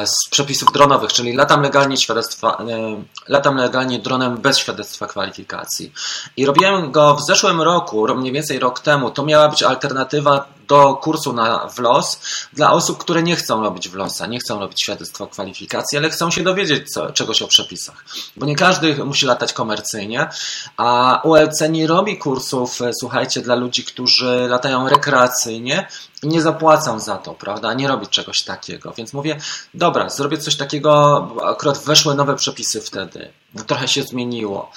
[0.04, 5.92] z przepisów dronowych, czyli latam legalnie świadectwa, e, latam legalnie dronem bez świadectwa kwalifikacji.
[6.36, 9.10] I robiłem go w zeszłym roku, mniej więcej rok temu.
[9.10, 12.20] To miała być alternatywa do kursu na WLOS
[12.52, 16.42] dla osób, które nie chcą robić WLOSa, nie chcą robić świadectwa kwalifikacji, ale chcą się
[16.42, 18.04] dowiedzieć co, czegoś o przepisach.
[18.36, 20.28] Bo nie każdy musi latać komercyjnie,
[20.76, 25.88] a ULC nie robi kursów, e, słuchajcie, dla ludzi, którzy latają rekreacyjnie
[26.22, 27.74] i nie zapłacą za to, prawda?
[27.74, 28.92] Nie robić czegoś takiego.
[28.96, 29.40] Więc mówię,
[29.74, 33.32] dobra, zrobię coś takiego, akurat weszły nowe przepisy wtedy.
[33.66, 34.70] Trochę się zmieniło.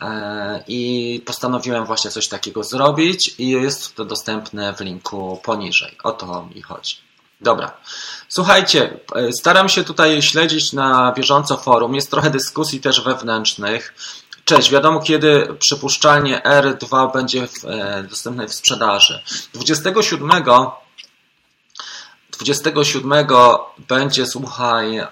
[0.00, 5.96] E, I postanowiłem właśnie coś takiego zrobić i jest to dostępne w linku poniżej.
[6.02, 6.96] O to mi chodzi.
[7.40, 7.72] Dobra.
[8.28, 11.94] Słuchajcie, e, staram się tutaj śledzić na bieżąco forum.
[11.94, 13.94] Jest trochę dyskusji też wewnętrznych.
[14.44, 19.22] Cześć, wiadomo kiedy przypuszczalnie R2 będzie w, e, dostępny w sprzedaży.
[19.54, 20.30] 27
[22.36, 23.26] 27
[23.88, 25.08] będzie, słuchaj, e,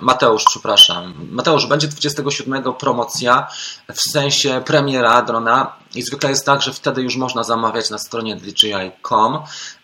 [0.00, 1.14] Mateusz, przepraszam.
[1.30, 3.46] Mateusz, będzie 27 promocja,
[3.94, 8.36] w sensie premiera drona i zwykle jest tak, że wtedy już można zamawiać na stronie
[8.36, 9.38] DJI.com,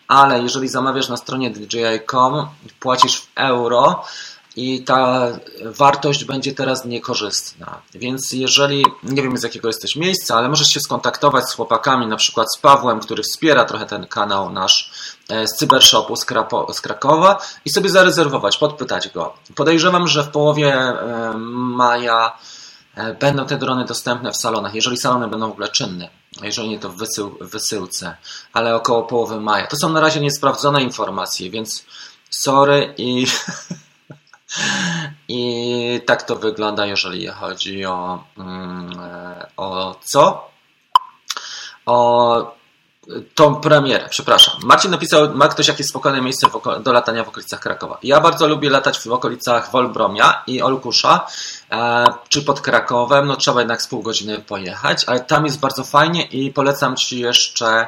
[0.07, 2.47] ale jeżeli zamawiasz na stronie DJI.com,
[2.79, 4.03] płacisz w euro,
[4.55, 5.27] i ta
[5.65, 7.81] wartość będzie teraz niekorzystna.
[7.93, 12.15] Więc jeżeli, nie wiem z jakiego jesteś miejsca, ale możesz się skontaktować z chłopakami, na
[12.15, 14.91] przykład z Pawłem, który wspiera trochę ten kanał nasz
[15.29, 19.33] z Cybershopu z, Krapo, z Krakowa i sobie zarezerwować, podpytać go.
[19.55, 22.37] Podejrzewam, że w połowie e, maja
[22.95, 26.09] e, będą te drony dostępne w salonach, jeżeli salony będą w ogóle czynne,
[26.41, 28.17] jeżeli nie to w wysył, wysyłce,
[28.53, 29.67] ale około połowy maja.
[29.67, 31.85] To są na razie niesprawdzone informacje, więc
[32.29, 33.25] sorry i
[35.27, 38.91] I tak to wygląda, jeżeli chodzi o, mm,
[39.57, 40.49] o co?
[41.85, 42.55] O
[43.35, 44.55] tą premierę, przepraszam.
[44.63, 46.47] Marcin napisał, ma ktoś jakieś spokojne miejsce
[46.83, 47.97] do latania w okolicach Krakowa.
[48.03, 51.27] Ja bardzo lubię latać w okolicach Wolbromia i Olkusza,
[51.71, 55.83] e, czy pod Krakowem, no trzeba jednak z pół godziny pojechać, ale tam jest bardzo
[55.83, 57.87] fajnie i polecam Ci jeszcze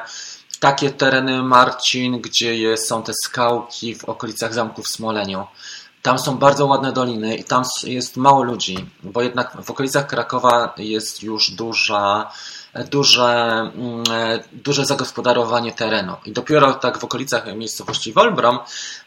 [0.60, 5.46] takie tereny, Marcin, gdzie jest, są te skałki w okolicach zamku w Smoleniu.
[6.02, 10.74] Tam są bardzo ładne doliny i tam jest mało ludzi, bo jednak w okolicach Krakowa
[10.76, 12.30] jest już duża,
[12.84, 13.24] duże,
[13.74, 14.04] mm,
[14.52, 16.16] duże zagospodarowanie terenu.
[16.24, 18.58] I dopiero tak w okolicach miejscowości Wolbrom,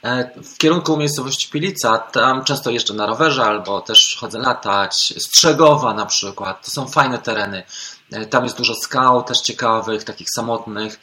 [0.03, 5.93] e, w kierunku miejscowości Pilica, tam często jeżdżę na rowerze albo też chodzę latać, Strzegowa
[5.93, 7.63] na przykład, to są fajne tereny.
[8.11, 10.99] E, tam jest dużo skał, też ciekawych, takich samotnych.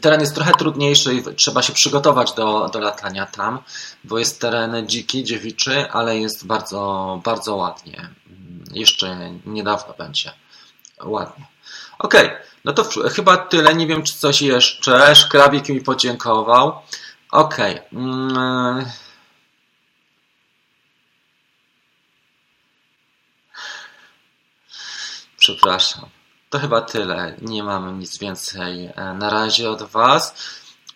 [0.00, 3.58] Teren jest trochę trudniejszy i trzeba się przygotować do, do latania tam,
[4.04, 8.08] bo jest teren dziki, dziewiczy, ale jest bardzo, bardzo ładnie.
[8.72, 10.32] Jeszcze niedawno będzie
[11.04, 11.46] ładnie.
[11.98, 13.74] Okej, okay, no to chyba tyle.
[13.74, 15.16] Nie wiem, czy coś jeszcze.
[15.16, 16.82] Szkrabik mi podziękował.
[17.30, 17.74] Okej.
[17.74, 18.00] Okay.
[18.00, 18.84] Mm.
[25.36, 26.08] Przepraszam.
[26.50, 27.36] To chyba tyle.
[27.42, 30.34] Nie mam nic więcej e, na razie od Was,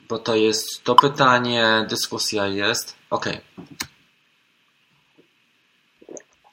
[0.08, 2.96] bo to jest to pytanie, dyskusja jest.
[3.10, 3.26] Ok.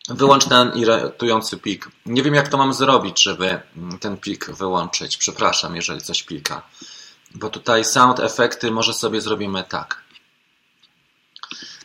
[0.10, 1.88] Wyłącz ten irytujący pik.
[2.06, 3.60] Nie wiem, jak to mam zrobić, żeby
[4.00, 5.18] ten pik wyłączyć.
[5.18, 6.62] Przepraszam, jeżeli coś pika.
[7.36, 10.04] Bo tutaj sound efekty może sobie zrobimy tak.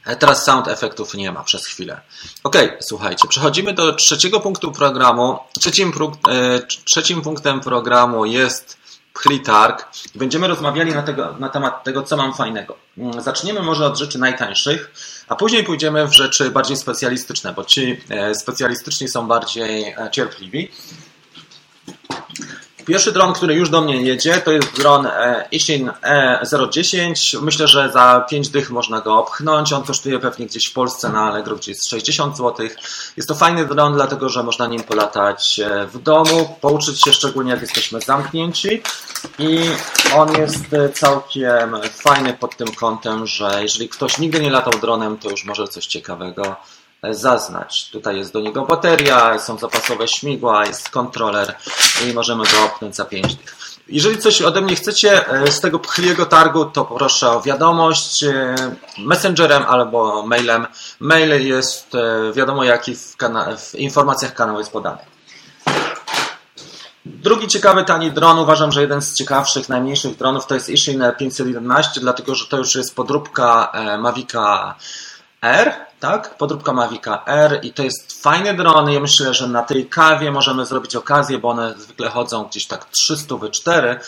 [0.05, 2.01] E, teraz sound efektów nie ma przez chwilę.
[2.43, 5.39] Ok, słuchajcie, przechodzimy do trzeciego punktu programu.
[5.61, 5.93] Trzecim,
[6.29, 8.84] e, trzecim punktem programu jest
[9.23, 9.89] Plitarg.
[10.15, 12.77] Będziemy rozmawiali na, tego, na temat tego, co mam fajnego.
[12.99, 14.91] Mm, zaczniemy może od rzeczy najtańszych,
[15.29, 20.71] a później pójdziemy w rzeczy bardziej specjalistyczne, bo ci e, specjalistyczni są bardziej cierpliwi.
[22.87, 25.91] Pierwszy dron, który już do mnie jedzie, to jest dron e, Ishin
[26.43, 27.43] E010.
[27.43, 29.73] Myślę, że za 5 dych można go opchnąć.
[29.73, 32.67] On kosztuje pewnie gdzieś w Polsce na Allegro gdzieś 60 zł.
[33.17, 37.51] Jest to fajny dron, dlatego że można nim polatać e, w domu, pouczyć się szczególnie
[37.51, 38.83] jak jesteśmy zamknięci.
[39.39, 39.59] I
[40.15, 45.19] on jest e, całkiem fajny pod tym kątem, że jeżeli ktoś nigdy nie latał dronem,
[45.19, 46.57] to już może coś ciekawego
[47.11, 47.91] zaznać.
[47.91, 51.55] Tutaj jest do niego bateria, są zapasowe śmigła, jest kontroler
[52.09, 53.65] i możemy go opnąć za 5 dych.
[53.89, 58.55] Jeżeli coś ode mnie chcecie e, z tego pchliego targu, to proszę o wiadomość e,
[58.99, 60.67] messengerem albo mailem.
[61.01, 63.17] Mail jest e, wiadomo jaki w,
[63.59, 64.99] w informacjach kanału jest podany.
[67.07, 72.01] Drugi ciekawy tani dron, uważam, że jeden z ciekawszych, najmniejszych dronów to jest Ishin 511,
[72.01, 74.75] dlatego że to już jest podróbka Mavica
[75.43, 76.37] R, tak?
[76.39, 78.91] Podróbka Mavica R i to jest fajny dron.
[78.91, 82.85] Ja myślę, że na tej kawie możemy zrobić okazję, bo one zwykle chodzą gdzieś tak
[82.85, 84.01] 300 wy 4.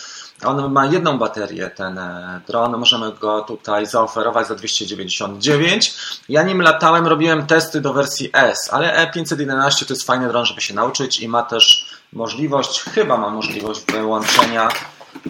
[0.45, 2.79] On ma jedną baterię, ten e, dron.
[2.79, 5.95] Możemy go tutaj zaoferować za 299.
[6.29, 10.61] Ja nim latałem, robiłem testy do wersji S, ale E511 to jest fajny dron, żeby
[10.61, 14.69] się nauczyć i ma też możliwość, chyba ma możliwość wyłączenia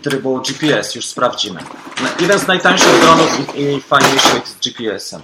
[0.03, 0.95] trybu GPS.
[0.95, 1.61] Już sprawdzimy.
[2.21, 5.23] Jeden z najtańszych dronów i fajniejszych z GPS-em.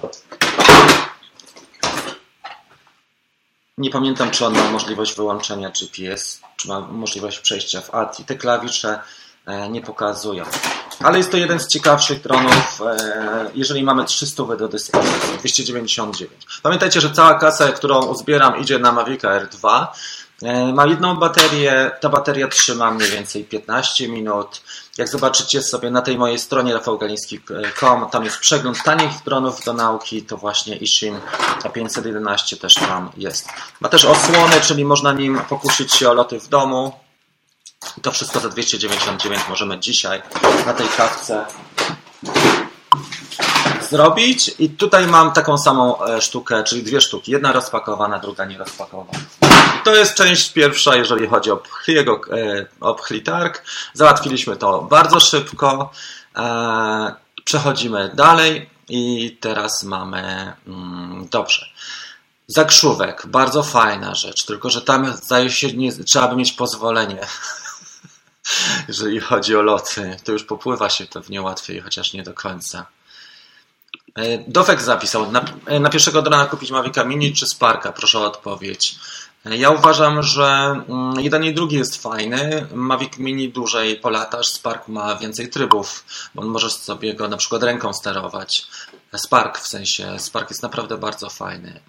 [3.83, 8.25] Nie pamiętam, czy on ma możliwość wyłączenia GPS, czy ma możliwość przejścia w ATI.
[8.25, 9.01] Te klawisze
[9.47, 10.45] e, nie pokazują.
[11.01, 16.47] Ale jest to jeden z ciekawszych dronów, e, jeżeli mamy 300 do dyspozycji, 299.
[16.63, 19.93] Pamiętajcie, że cała kasa, którą uzbieram, idzie na Mavic Air 2.
[20.43, 24.63] E, mam jedną baterię, ta bateria trzyma mniej więcej 15 minut.
[24.99, 30.23] Jak zobaczycie sobie na tej mojej stronie rafałgaliński.com, tam jest przegląd tanich dronów do nauki,
[30.23, 31.21] to właśnie Ishim
[31.73, 33.49] 511 też tam jest.
[33.81, 36.93] Ma też osłony, czyli można nim pokusić się o loty w domu.
[38.03, 40.23] To wszystko za 299 możemy dzisiaj
[40.67, 41.47] na tej kawce
[43.93, 44.51] zrobić.
[44.59, 47.33] I tutaj mam taką samą e, sztukę, czyli dwie sztuki.
[47.33, 49.19] Jedna rozpakowana, druga nie rozpakowana.
[49.85, 53.65] To jest część pierwsza, jeżeli chodzi o Pchliego, e, o Pchlitarg.
[53.95, 55.91] Załatwiliśmy to bardzo szybko.
[56.37, 61.67] E, przechodzimy dalej i teraz mamy mm, dobrze.
[62.47, 67.27] Zakrzówek, bardzo fajna rzecz, tylko że tam zdaje się, nie, trzeba by mieć pozwolenie.
[68.89, 72.87] Jeżeli chodzi o loty, to już popływa się pewnie łatwiej, chociaż nie do końca.
[74.15, 75.45] E, Dofek zapisał, na,
[75.81, 77.93] na pierwszego drona kupić Mavica Mini czy Sparka?
[77.93, 78.95] Proszę o odpowiedź.
[79.45, 80.45] Ja uważam, że
[80.89, 82.67] mm, jeden i drugi jest fajny.
[82.75, 87.93] Mavic Mini dłużej polatasz, Spark ma więcej trybów, bo możesz sobie go na przykład ręką
[87.93, 88.67] sterować.
[89.17, 91.81] Spark w sensie, Spark jest naprawdę bardzo fajny.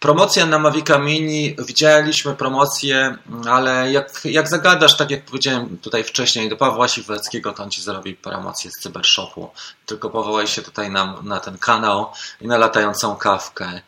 [0.00, 3.18] Promocja na Mavica Mini, widzieliśmy promocję,
[3.50, 7.82] ale jak, jak zagadasz, tak jak powiedziałem tutaj wcześniej, do Pawła Siwleckiego, to on ci
[7.82, 9.50] zrobi promocję z Cybershopu.
[9.86, 12.06] Tylko powołaj się tutaj na, na ten kanał
[12.40, 13.80] i na latającą kawkę.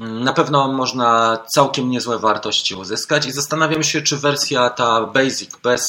[0.00, 5.86] Na pewno można całkiem niezłe wartości uzyskać i zastanawiam się, czy wersja ta Basic bez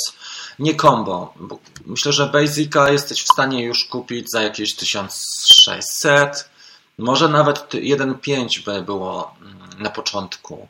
[0.59, 1.33] nie combo.
[1.35, 6.49] Bo myślę, że Basica jesteś w stanie już kupić za jakieś 1600.
[6.97, 10.67] Może nawet 1.5 by było mm, na początku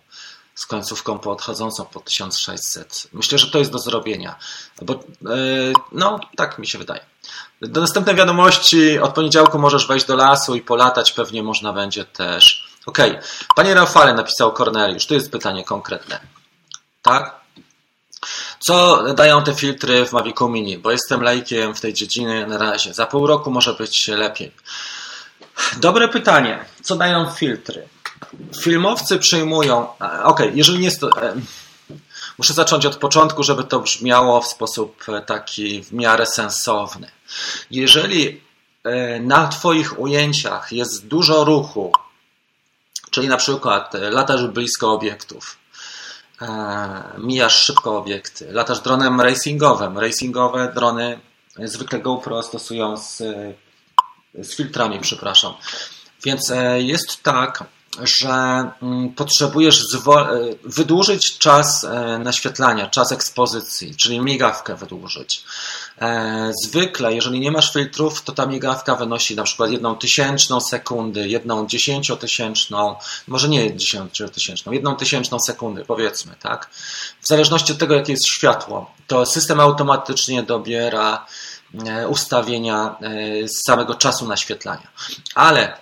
[0.56, 3.08] z końcówką podchodzącą po 1600.
[3.14, 4.36] Myślę, że to jest do zrobienia.
[4.82, 7.06] Bo, yy, no, tak mi się wydaje.
[7.62, 11.12] Do następnej wiadomości od poniedziałku możesz wejść do lasu i polatać.
[11.12, 13.12] Pewnie można będzie też Okej.
[13.12, 13.24] Okay.
[13.56, 15.06] Panie Rafale, napisał Corneliusz.
[15.06, 16.20] Tu jest pytanie konkretne.
[17.02, 17.43] Tak?
[18.60, 20.78] Co dają te filtry w Mavicu Mini?
[20.78, 22.94] Bo jestem lajkiem w tej dziedzinie na razie.
[22.94, 24.52] Za pół roku może być lepiej.
[25.78, 26.66] Dobre pytanie.
[26.82, 27.88] Co dają filtry?
[28.62, 29.88] Filmowcy przyjmują.
[30.24, 31.10] Okay, jeżeli nie jest to.
[32.38, 37.12] Muszę zacząć od początku, żeby to brzmiało w sposób taki w miarę sensowny.
[37.72, 38.42] Jeżeli
[38.84, 41.92] e, na Twoich ujęciach jest dużo ruchu,
[43.14, 45.63] Czyli na przykład e, latasz blisko obiektów, e,
[47.18, 49.98] mijasz szybko obiekty, latasz dronem racingowym.
[50.00, 51.20] Racingowe drony
[51.58, 53.18] zwykle GoPro stosują z,
[54.34, 55.54] z filtrami, przepraszam.
[56.24, 57.64] Więc e, jest tak,
[58.02, 58.32] że
[58.82, 59.84] mm, potrzebujesz
[60.64, 61.88] wydłużyć czas
[62.20, 65.44] naświetlania, czas ekspozycji, czyli migawkę wydłużyć.
[66.04, 71.28] E, zwykle, jeżeli nie masz filtrów, to ta migawka wynosi na przykład jedną tysięczną sekundy,
[71.28, 72.96] jedną dziesięciotysięczną,
[73.28, 76.70] może nie dziesięciotysięczną, jedną tysięczną sekundy, powiedzmy, tak?
[77.22, 81.26] W zależności od tego, jakie jest światło, to system automatycznie dobiera
[82.10, 82.96] ustawienia
[83.46, 84.88] z samego czasu naświetlania.
[85.36, 85.78] Ale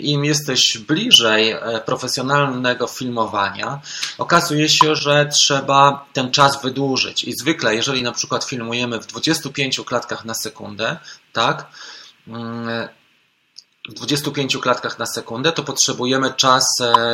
[0.00, 1.54] im jesteś bliżej
[1.86, 3.80] profesjonalnego filmowania,
[4.18, 7.24] okazuje się, że trzeba ten czas wydłużyć.
[7.24, 10.96] I zwykle, jeżeli na przykład filmujemy w 25 klatkach na sekundę,
[11.32, 11.66] tak,
[12.28, 12.88] mm,
[13.88, 16.64] w 25 klatkach na sekundę, to potrzebujemy czas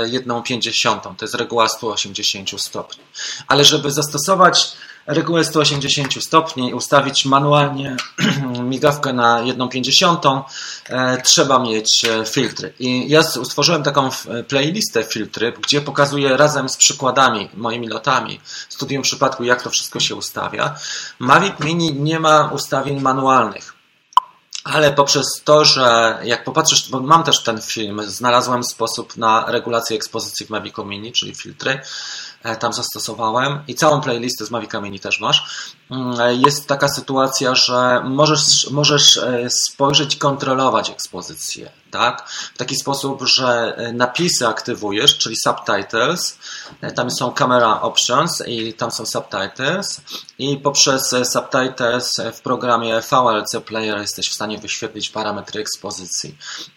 [0.07, 1.16] 1,50.
[1.16, 3.03] To jest reguła 180 stopni.
[3.49, 4.72] Ale żeby zastosować
[5.07, 7.96] regułę 180 stopni ustawić manualnie
[8.70, 10.42] migawkę na 1,50,
[10.88, 12.74] e, trzeba mieć e, filtry.
[12.78, 14.11] I ja stworzyłem taką
[14.48, 20.14] playlistę filtry, gdzie pokazuję razem z przykładami, moimi lotami, studium przypadku, jak to wszystko się
[20.14, 20.74] ustawia.
[21.18, 23.82] Mavic Mini nie ma ustawień manualnych
[24.64, 29.96] ale poprzez to, że jak popatrzysz, bo mam też ten film, znalazłem sposób na regulację
[29.96, 31.82] ekspozycji w Mavicu Mini, czyli filtry, e,
[32.61, 35.72] tam zastosowałem i całą playlistę z Mavica Mini też masz.
[35.93, 42.28] Mm, jest taka sytuacja, że możesz, możesz e, spojrzeć i kontrolować ekspozycję, tak?
[42.55, 46.38] W taki sposób, że e, napisy aktywujesz, czyli subtitles,
[46.95, 50.01] tam są camera options i tam są subtitles
[50.38, 56.36] i poprzez subtitles w programie VLC Player jesteś w stanie wyświetlić parametry ekspozycji.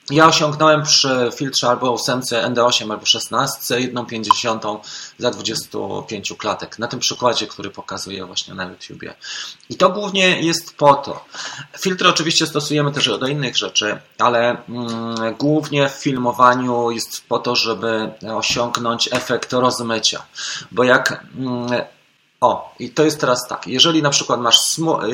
[0.09, 4.79] Ja osiągnąłem przy filtrze albo 8 ND8 albo 16 1,50
[5.17, 6.79] za 25 klatek.
[6.79, 8.65] Na tym przykładzie, który pokazuję właśnie na
[9.05, 9.13] YouTubie.
[9.69, 11.25] I to głównie jest po to.
[11.79, 17.55] Filtry oczywiście stosujemy też do innych rzeczy, ale mm, głównie w filmowaniu jest po to,
[17.55, 20.25] żeby osiągnąć efekt rozmycia.
[20.71, 21.81] Bo jak mm,
[22.45, 23.67] o, i to jest teraz tak.
[23.67, 25.07] Jeżeli na przykład masz smugę,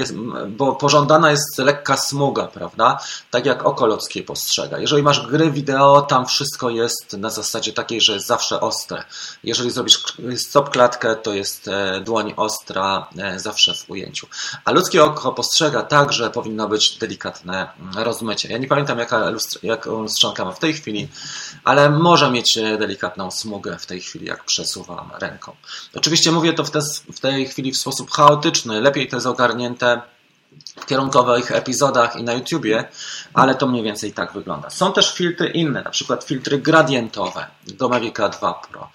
[0.48, 3.00] bo pożądana jest lekka smuga, prawda?
[3.32, 4.80] Tak jak oko ludzkie postrzega.
[4.80, 9.04] Jeżeli masz gry wideo, tam wszystko jest na zasadzie takiej, że jest zawsze ostre.
[9.44, 10.04] Jeżeli zrobisz
[10.38, 14.28] stop klatkę, to jest e, dłoń ostra e, zawsze w ujęciu.
[14.66, 18.50] A ludzkie oko postrzega tak, że powinno być delikatne mm, rozmycie.
[18.50, 19.32] Ja nie pamiętam, jaka
[19.64, 21.08] jak lustrzanka ma w tej chwili,
[21.64, 25.56] ale może mieć e, delikatną smugę w tej chwili, jak przesuwam ręką.
[25.96, 26.82] Oczywiście mówię to w ten
[27.14, 28.82] w tej chwili w sposób chaotyczny.
[28.82, 30.02] Lepiej to jest ogarnięte
[30.76, 32.84] w kierunkowych epizodach i na YouTubie,
[33.34, 34.70] ale to mniej więcej tak wygląda.
[34.70, 38.90] Są też filtry inne, na przykład filtry gradientowe do Mavica 2 Pro.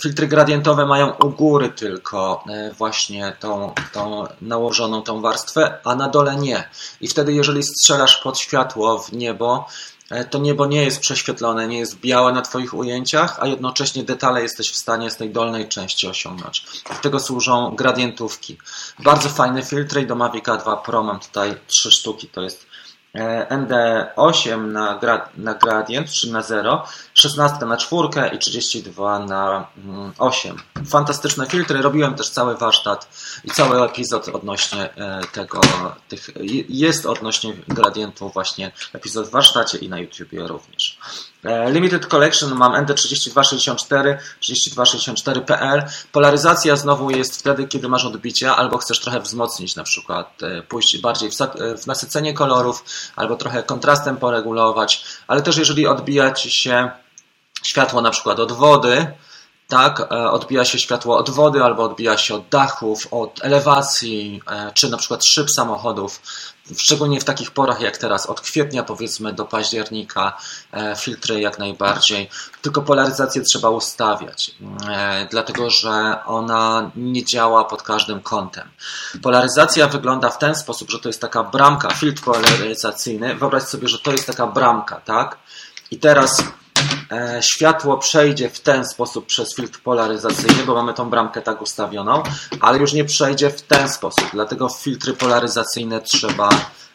[0.00, 6.08] Filtry gradientowe mają u góry tylko e, właśnie tą, tą nałożoną tą warstwę, a na
[6.08, 6.68] dole nie.
[7.00, 9.68] I wtedy jeżeli strzelasz pod światło w niebo,
[10.30, 14.70] to niebo nie jest prześwietlone, nie jest białe na Twoich ujęciach, a jednocześnie detale jesteś
[14.70, 16.64] w stanie z tej dolnej części osiągnąć.
[16.88, 18.58] Do tego służą gradientówki.
[18.98, 22.28] Bardzo fajne filtry i do Mavica 2 Pro mam tutaj trzy sztuki.
[22.28, 22.71] To jest E,
[23.50, 29.66] ND8 na, grad, na gradient, czyli na 0, 16 na 4 i 32 na
[30.18, 30.50] 8.
[30.50, 31.82] Mm, Fantastyczne filtry.
[31.82, 33.08] Robiłem też cały warsztat
[33.44, 35.60] i cały epizod odnośnie e, tego,
[36.08, 36.30] tych,
[36.68, 40.98] jest odnośnie gradientu właśnie epizod w warsztacie i na YouTubie również.
[41.44, 45.82] E, Limited Collection mam ND3264, 3264PL.
[46.12, 50.98] Polaryzacja znowu jest wtedy, kiedy masz odbicie albo chcesz trochę wzmocnić, na przykład e, pójść
[50.98, 51.34] bardziej w,
[51.82, 52.84] w nasycenie kolorów,
[53.16, 56.90] albo trochę kontrastem poregulować, ale też jeżeli odbija ci się
[57.62, 59.06] światło na przykład od wody,
[59.72, 64.42] tak, e, odbija się światło od wody albo odbija się od dachów, od elewacji,
[64.74, 66.20] czy na przykład szyb samochodów,
[66.76, 70.36] szczególnie w takich porach jak teraz, od kwietnia powiedzmy do października,
[70.72, 72.30] e, filtry jak najbardziej.
[72.62, 74.54] Tylko polaryzację trzeba ustawiać,
[74.88, 78.68] e, dlatego że ona nie działa pod każdym kątem.
[79.22, 83.34] Polaryzacja wygląda w ten sposób, że to jest taka bramka, filtr polaryzacyjny.
[83.34, 85.38] Wyobraź sobie, że to jest taka bramka, tak?
[85.90, 86.61] I teraz E,
[87.40, 92.22] światło przejdzie w ten sposób przez filtr polaryzacyjny, bo mamy tą bramkę tak ustawioną,
[92.60, 96.48] ale już nie przejdzie w ten sposób, dlatego filtry polaryzacyjne trzeba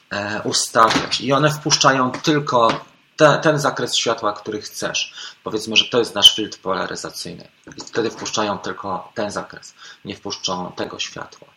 [0.09, 2.85] e, ustawiać i one wpuszczają tylko
[3.17, 5.13] te, ten zakres światła, który chcesz.
[5.43, 9.73] Powiedzmy, że to jest nasz filtr polaryzacyjny i wtedy wpuszczają tylko ten zakres,
[10.05, 11.47] nie wpuszczą tego światła.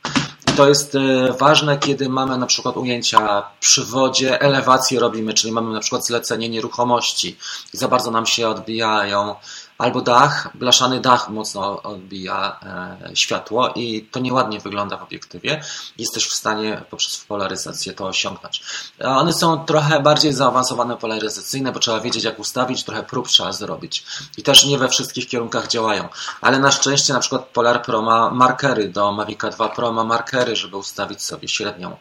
[0.61, 5.73] To jest e, ważne, kiedy mamy na przykład ujęcia przy wodzie, elewację robimy, czyli mamy
[5.73, 7.37] na przykład zlecenie nieruchomości.
[7.75, 9.35] I za bardzo nam się odbijają
[9.81, 15.63] albo dach, blaszany dach mocno odbija e, światło i to nieładnie wygląda w obiektywie.
[15.99, 18.63] Jesteś w stanie poprzez polaryzację to osiągnąć.
[19.01, 24.05] One są trochę bardziej zaawansowane polaryzacyjne, bo trzeba wiedzieć jak ustawić, trochę prób trzeba zrobić.
[24.39, 26.09] I też nie we wszystkich kierunkach działają.
[26.41, 30.57] Ale na szczęście na przykład Polar Pro ma markery do Mavica 2 Pro ma markery,
[30.57, 31.97] żeby ustawić sobie średnią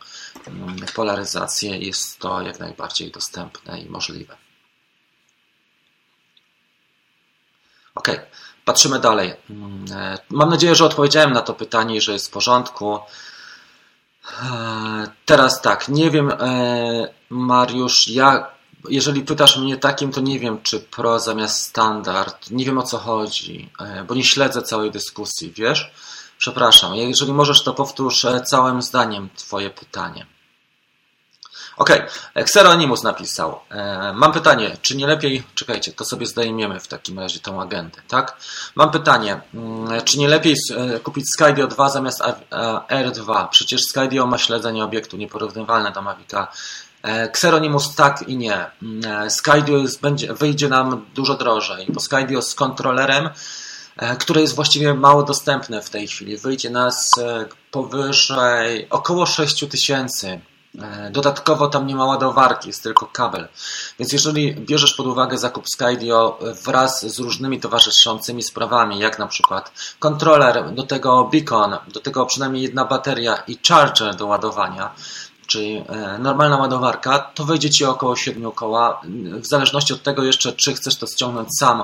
[0.47, 1.77] mm, polaryzację.
[1.77, 4.48] Jest to jak najbardziej dostępne i możliwe.
[7.99, 8.09] Ok,
[8.65, 9.33] patrzymy dalej.
[9.49, 12.99] Mm, e, mam nadzieję, że odpowiedziałem na to pytanie, że jest w porządku.
[15.25, 16.31] Teraz tak, nie wiem,
[17.29, 18.47] Mariusz, ja,
[18.89, 22.51] jeżeli pytasz mnie takim, to nie wiem, czy pro zamiast standard.
[22.51, 23.69] Nie wiem o co chodzi,
[24.07, 25.91] bo nie śledzę całej dyskusji, wiesz?
[26.37, 30.25] Przepraszam, jeżeli możesz, to powtórz całym zdaniem Twoje pytanie.
[31.79, 31.89] Ok,
[32.35, 33.59] Xeronimus napisał.
[33.69, 38.01] E, mam pytanie, czy nie lepiej, czekajcie, to sobie zdejmiemy w takim razie tą agendę,
[38.07, 38.37] tak?
[38.75, 42.21] Mam pytanie, mm, czy nie lepiej e, kupić Skydio 2 zamiast
[42.89, 43.47] R2?
[43.47, 46.47] Przecież Skydio ma śledzenie obiektu nieporównywalne do Mavica.
[47.03, 48.65] E, Xeronimus tak i nie.
[48.81, 53.29] Mm, Skydio jest, będzie, wyjdzie nam dużo drożej, bo Skydio z kontrolerem
[54.19, 56.37] które jest właściwie mało dostępne w tej chwili.
[56.37, 57.11] Wyjdzie nas
[57.71, 60.39] powyżej około 6 tysięcy.
[60.77, 63.47] E, dodatkowo tam nie ma ładowarki, jest tylko kabel.
[63.99, 69.71] Więc jeżeli bierzesz pod uwagę zakup Skydio wraz z różnymi towarzyszącymi sprawami, jak na przykład
[69.99, 74.93] kontroler, do tego beacon, do tego przynajmniej jedna bateria i charger do ładowania,
[75.47, 79.01] czyli e, normalna ładowarka, to wejdzie Ci około 7 koła,
[79.41, 81.81] w zależności od tego jeszcze, czy chcesz to ściągnąć sam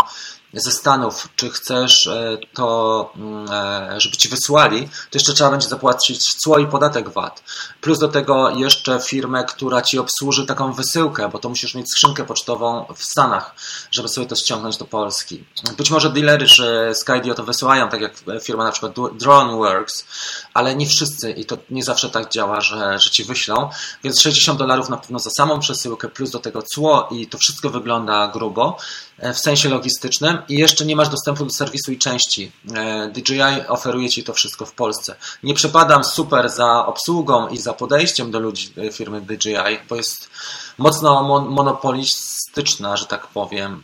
[0.56, 5.68] ze Stanów, czy chcesz e, to, mm, e, żeby ci wysłali, to jeszcze trzeba będzie
[5.68, 7.44] zapłacić cło i podatek VAT.
[7.82, 12.24] Plus do tego jeszcze firmę, która ci obsłuży taką wysyłkę, bo to musisz mieć skrzynkę
[12.24, 13.56] pocztową w Stanach,
[13.92, 15.44] żeby sobie to ściągnąć do Polski.
[15.78, 20.06] Być może dealery czy Skydio to wysyłają, tak jak firma na przykład DroneWorks,
[20.54, 23.70] ale nie wszyscy i to nie zawsze tak działa, że, że ci wyślą,
[24.04, 27.70] więc 60 dolarów na pewno za samą przesyłkę, plus do tego cło i to wszystko
[27.70, 28.78] wygląda grubo.
[29.20, 32.52] E, w sensie logistycznym i jeszcze nie masz dostępu do serwisu i części.
[32.76, 35.16] E, DJI oferuje Ci to wszystko w Polsce.
[35.44, 40.30] Nie przepadam super za obsługą i za podejściem do ludzi e, firmy DJI, bo jest
[40.78, 43.84] mocno monopolistyczna, że tak powiem.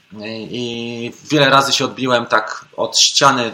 [0.50, 3.54] I wiele razy się odbiłem tak od ściany,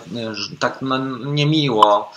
[0.59, 2.11] tak no, niemiło,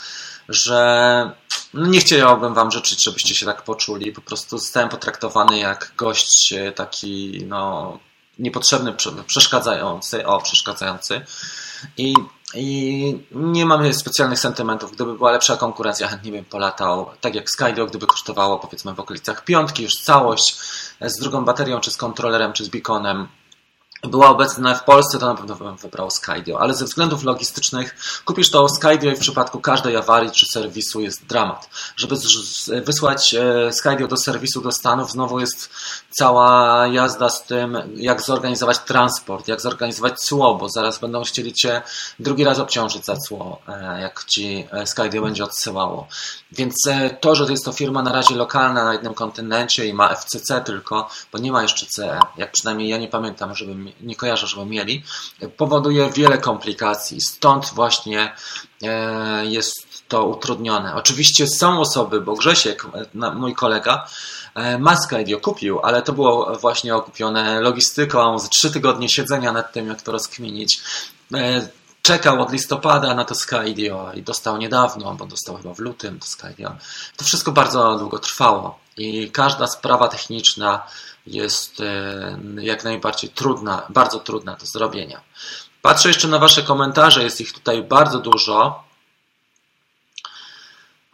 [0.48, 1.30] że
[1.74, 4.12] no nie chciałbym Wam życzyć, żebyście się tak poczuli.
[4.12, 7.98] Po prostu zostałem potraktowany jak gość taki, no,
[8.41, 8.95] niepotrzebny,
[9.26, 11.20] przeszkadzający, o, przeszkadzający.
[11.97, 12.14] I,
[12.55, 14.93] I nie mam specjalnych sentymentów.
[14.93, 17.11] Gdyby była lepsza konkurencja, chętnie bym polatał.
[17.20, 20.57] Tak jak Skydio, gdyby kosztowało powiedzmy w okolicach piątki, już całość
[21.01, 23.28] z drugą baterią, czy z kontrolerem, czy z beaconem,
[24.03, 28.51] była obecna w Polsce, to na pewno bym wybrał Skydio, ale ze względów logistycznych kupisz
[28.51, 31.70] to Skydio i w przypadku każdej awarii czy serwisu jest dramat.
[31.97, 32.16] Żeby
[32.84, 35.70] wysłać e, Skydio do serwisu do Stanów, znowu jest
[36.11, 41.82] cała jazda z tym, jak zorganizować transport, jak zorganizować cło, bo zaraz będą chcieli Cię
[42.18, 46.06] drugi raz obciążyć za cło, e, jak Ci e, Skydio będzie odsyłało.
[46.52, 46.74] Więc
[47.20, 50.61] to, że to jest to firma na razie lokalna na jednym kontynencie i ma FCC
[50.61, 54.66] tylko, bo nie ma jeszcze CE, jak przynajmniej ja nie pamiętam, żebym nie kojarzę, żeby
[54.66, 55.04] mieli,
[55.56, 57.20] powoduje wiele komplikacji.
[57.20, 58.32] Stąd właśnie
[58.82, 60.94] e, jest to utrudnione.
[60.94, 62.86] Oczywiście są osoby, bo Grzesiek,
[63.34, 64.06] mój kolega,
[64.54, 69.72] e, maskę Edio kupił, ale to było właśnie okupione logistyką, z trzy tygodnie siedzenia nad
[69.72, 70.80] tym, jak to rozkminić.
[71.34, 71.68] E,
[72.02, 76.26] czekał od listopada na to Skydio i dostał niedawno, bo dostał chyba w lutym to
[76.26, 76.76] Skydio.
[77.16, 80.82] To wszystko bardzo długo trwało i każda sprawa techniczna
[81.26, 85.20] jest e, jak najbardziej trudna, bardzo trudna do zrobienia.
[85.82, 88.89] Patrzę jeszcze na Wasze komentarze, jest ich tutaj bardzo dużo.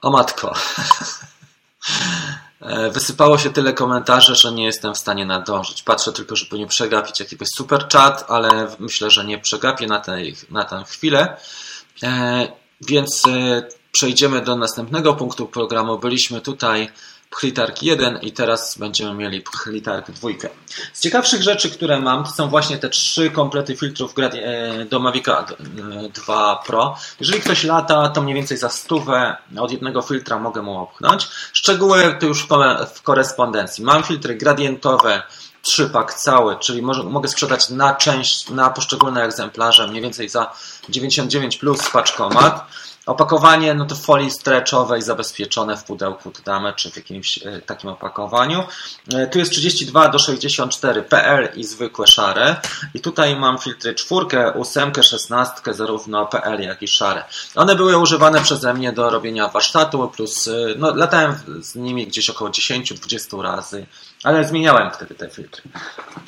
[0.03, 0.53] O matko.
[2.61, 5.82] E, wysypało się tyle komentarzy, że nie jestem w stanie nadążyć.
[5.82, 10.36] Patrzę tylko, żeby nie przegapić jakiegoś super chat, ale myślę, że nie przegapię na, tej,
[10.51, 11.36] na tę chwilę.
[12.03, 12.49] E,
[12.80, 13.22] więc
[13.92, 15.99] przejdziemy do następnego punktu programu.
[15.99, 16.90] Byliśmy tutaj
[17.31, 20.29] Pchlitark 1 i teraz będziemy mieli Pchlitark 2.
[20.93, 25.45] Z ciekawszych rzeczy, które mam, to są właśnie te trzy komplety filtrów e, do Mavica
[26.14, 26.97] 2 e, Pro.
[27.20, 31.29] Jeżeli ktoś lata, to mniej więcej za stówę od jednego filtra mogę mu opchnąć.
[31.53, 32.47] Szczegóły to już
[32.95, 33.85] w korespondencji.
[33.85, 35.22] Mam filtry gradientowe,
[35.62, 40.53] trzypak cały, czyli może, mogę sprzedać na część, na poszczególne egzemplarze, mniej więcej za
[40.89, 42.66] 99 plus paczkomat.
[43.07, 47.90] Opakowanie, no to w folii stretchowej zabezpieczone w pudełku damy, czy w jakimś e, takim
[47.90, 48.64] opakowaniu.
[49.14, 52.57] E, tu jest 32 do 64 PL i zwykłe szare.
[52.94, 57.24] I tutaj mam filtry czwórkę, ósemkę, szesnastkę, zarówno PL jak i szare.
[57.54, 62.30] One były używane przeze mnie do robienia warsztatu, plus e, no, latałem z nimi gdzieś
[62.30, 63.86] około 10-20 razy
[64.24, 65.62] ale zmieniałem wtedy te filtry.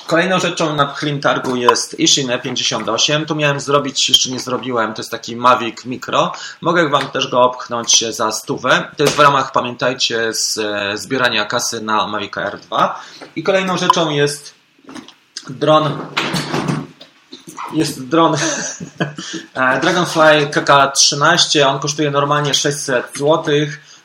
[0.07, 3.25] Kolejną rzeczą na Clean Targu jest Ishin E58.
[3.25, 6.31] Tu miałem zrobić, jeszcze nie zrobiłem, to jest taki Mavic Micro.
[6.61, 8.91] Mogę Wam też go opchnąć za stówę.
[8.97, 13.01] To jest w ramach, pamiętajcie, z e, zbierania kasy na Mavic Air 2.
[13.35, 14.53] I kolejną rzeczą jest
[15.49, 15.99] dron
[17.73, 18.35] jest dron
[19.53, 21.67] e, Dragonfly KK13.
[21.67, 23.43] On kosztuje normalnie 600 zł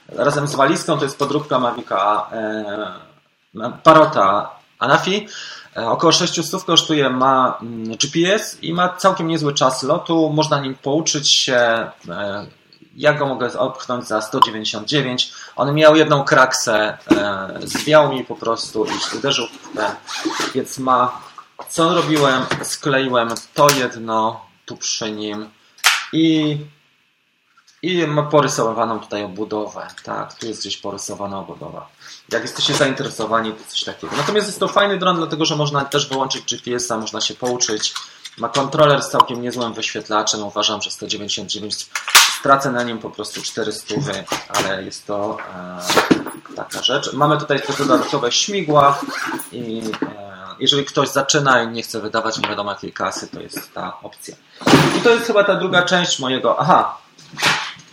[0.09, 3.04] razem z walizką, to jest podróbka Mavica e,
[3.83, 5.29] Parota Anafi.
[5.77, 10.31] E, około 600 kosztuje, ma mm, GPS i ma całkiem niezły czas lotu.
[10.31, 11.55] Można nim pouczyć się.
[12.09, 12.47] E,
[12.97, 15.33] ja go mogę opchnąć za 199.
[15.57, 21.21] On miał jedną kraksę, e, zwiał mi po prostu i uderzył w więc ma.
[21.69, 22.43] Co robiłem?
[22.63, 25.51] Skleiłem to jedno tu przy nim
[26.13, 26.57] i
[27.85, 29.87] i ma porysowaną tutaj obudowę.
[30.05, 31.89] Tak, tu jest gdzieś porysowana obudowa.
[32.33, 34.17] Jak jesteście zainteresowani, to coś takiego.
[34.17, 37.95] Natomiast jest to fajny dron, dlatego że można też wyłączyć GPS-a, można się pouczyć.
[38.39, 40.43] Ma kontroler z całkiem niezłym wyświetlaczem.
[40.43, 41.87] Uważam, że 199
[42.39, 43.95] stracę na nim po prostu 400,
[44.49, 45.37] ale jest to
[46.51, 47.13] e, taka rzecz.
[47.13, 49.01] Mamy tutaj te dodatkowe śmigła
[49.53, 53.75] i e, jeżeli ktoś zaczyna i nie chce wydawać nie wiadomo jakiej kasy, to jest
[53.75, 54.37] ta opcja.
[54.99, 56.61] I to jest chyba ta druga część mojego.
[56.61, 56.99] Aha,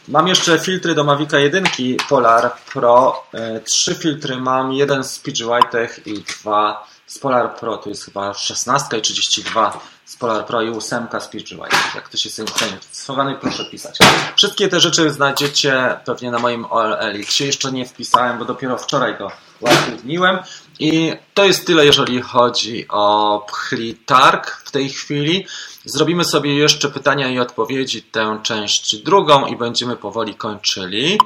[0.07, 1.63] Mam jeszcze filtry do Mavica 1
[2.09, 3.23] Polar Pro.
[3.33, 7.77] E, trzy filtry mam, jeden z PG Whitech i dwa z Polar Pro.
[7.77, 11.95] Tu jest chyba 16 i 32 z Polar Pro i 8 z PG Whitech.
[11.95, 13.97] Jak ktoś jest zainteresowany, proszę pisać.
[14.35, 17.39] Wszystkie te rzeczy znajdziecie pewnie na moim OLX.
[17.39, 20.39] Jeszcze nie wpisałem, bo dopiero wczoraj go uaktywniłem.
[20.81, 25.45] I to jest tyle, jeżeli chodzi o Pchli Targ w tej chwili.
[25.85, 31.17] Zrobimy sobie jeszcze pytania i odpowiedzi, tę część drugą i będziemy powoli kończyli.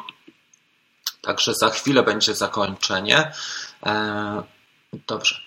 [1.21, 3.31] Także za chwilę będzie zakończenie.
[3.85, 4.43] E,
[5.07, 5.44] dobrze.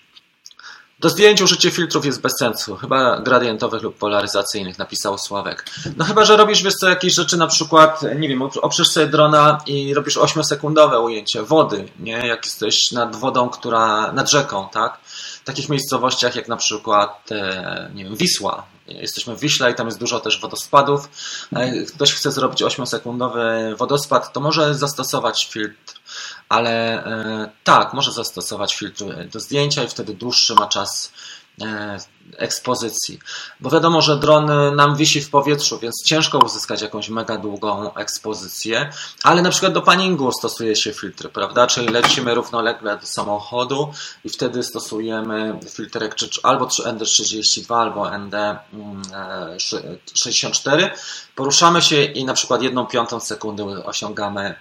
[0.99, 5.65] Do zdjęć użycie filtrów jest bez sensu, chyba gradientowych lub polaryzacyjnych, napisał Sławek.
[5.97, 9.57] No chyba, że robisz wiesz co, jakieś rzeczy, na przykład, nie wiem, oprzesz sobie drona
[9.65, 12.27] i robisz 8-sekundowe ujęcie wody, nie?
[12.27, 14.99] Jak jesteś nad wodą, która, nad rzeką, tak?
[15.41, 18.63] W takich miejscowościach jak na przykład, e, nie wiem, Wisła.
[18.89, 21.09] Jesteśmy w Wiśle i tam jest dużo też wodospadów.
[21.95, 25.99] Ktoś chce zrobić 8-sekundowy wodospad, to może zastosować filtr
[26.49, 31.11] ale e, tak, może zastosować filtr do zdjęcia i wtedy dłuższy ma czas
[31.61, 31.97] e,
[32.37, 33.19] ekspozycji.
[33.59, 38.89] Bo wiadomo, że dron nam wisi w powietrzu, więc ciężko uzyskać jakąś mega długą ekspozycję,
[39.23, 41.67] ale na przykład do paningu stosuje się filtry, prawda?
[41.67, 50.89] Czyli lecimy równolegle do samochodu i wtedy stosujemy filtrek albo ND32, albo ND64.
[51.35, 54.55] Poruszamy się i na przykład jedną piątą sekundy osiągamy e,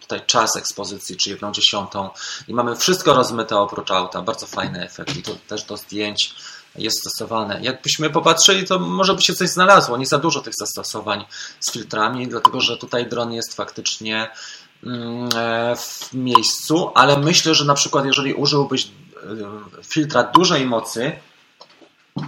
[0.00, 2.10] tutaj czas ekspozycji, czy jedną dziesiątą
[2.48, 4.22] i mamy wszystko rozmyte oprócz auta.
[4.22, 6.34] Bardzo fajny efekt i to też do zdjęć
[6.78, 7.58] jest stosowane.
[7.62, 9.96] Jakbyśmy popatrzyli, to może by się coś znalazło.
[9.96, 11.24] Nie za dużo tych zastosowań
[11.60, 14.30] z filtrami, dlatego że tutaj dron jest faktycznie
[14.86, 18.88] mm, e, w miejscu, ale myślę, że na przykład jeżeli użyłbyś e,
[19.84, 21.12] filtra dużej mocy,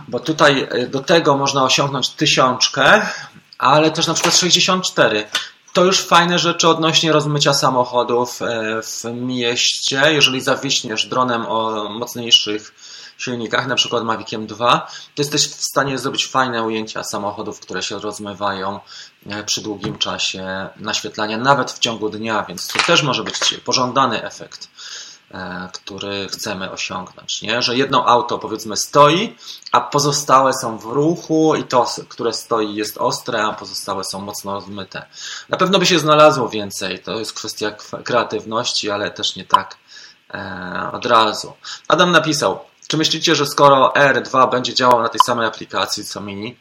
[0.09, 3.07] bo tutaj e, do tego można osiągnąć tysiączkę,
[3.59, 5.25] ale też na przykład 64.
[5.73, 8.39] To już fajne rzeczy odnośnie rozmycia samochodów
[8.83, 10.03] w mieście.
[10.13, 12.75] Jeżeli zawiśniesz dronem o mocniejszych
[13.19, 17.99] silnikach, na przykład Maviciem 2, to jesteś w stanie zrobić fajne ujęcia samochodów, które się
[17.99, 18.81] rozmywają
[19.27, 24.25] e, przy długim czasie naświetlania, nawet w ciągu dnia, więc to też może być pożądany
[24.25, 24.69] efekt
[25.31, 27.63] e, który chcemy osiągnąć, nie?
[27.63, 29.37] że jedno auto powiedzmy stoi,
[29.73, 34.55] a pozostałe są w ruchu i to, które stoi jest ostre, a pozostałe są mocno
[34.55, 35.07] rozmyte.
[35.49, 37.71] Na pewno by się znalazło więcej, to jest kwestia
[38.05, 39.77] kreatywności, ale też nie tak
[40.35, 41.53] e, od razu.
[41.89, 46.57] Adam napisał, czy myślicie, że skoro R2 będzie działał na tej samej aplikacji co Mini,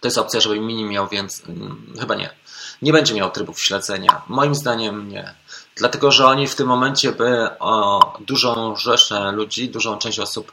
[0.00, 1.46] to jest opcja, żeby Mini miał więcej?
[1.46, 2.30] Hmm, chyba nie.
[2.82, 4.22] Nie będzie miał trybów śledzenia.
[4.28, 5.34] Moim zdaniem nie.
[5.76, 10.52] Dlatego, że oni w tym momencie by o dużą rzeszę ludzi, dużą część osób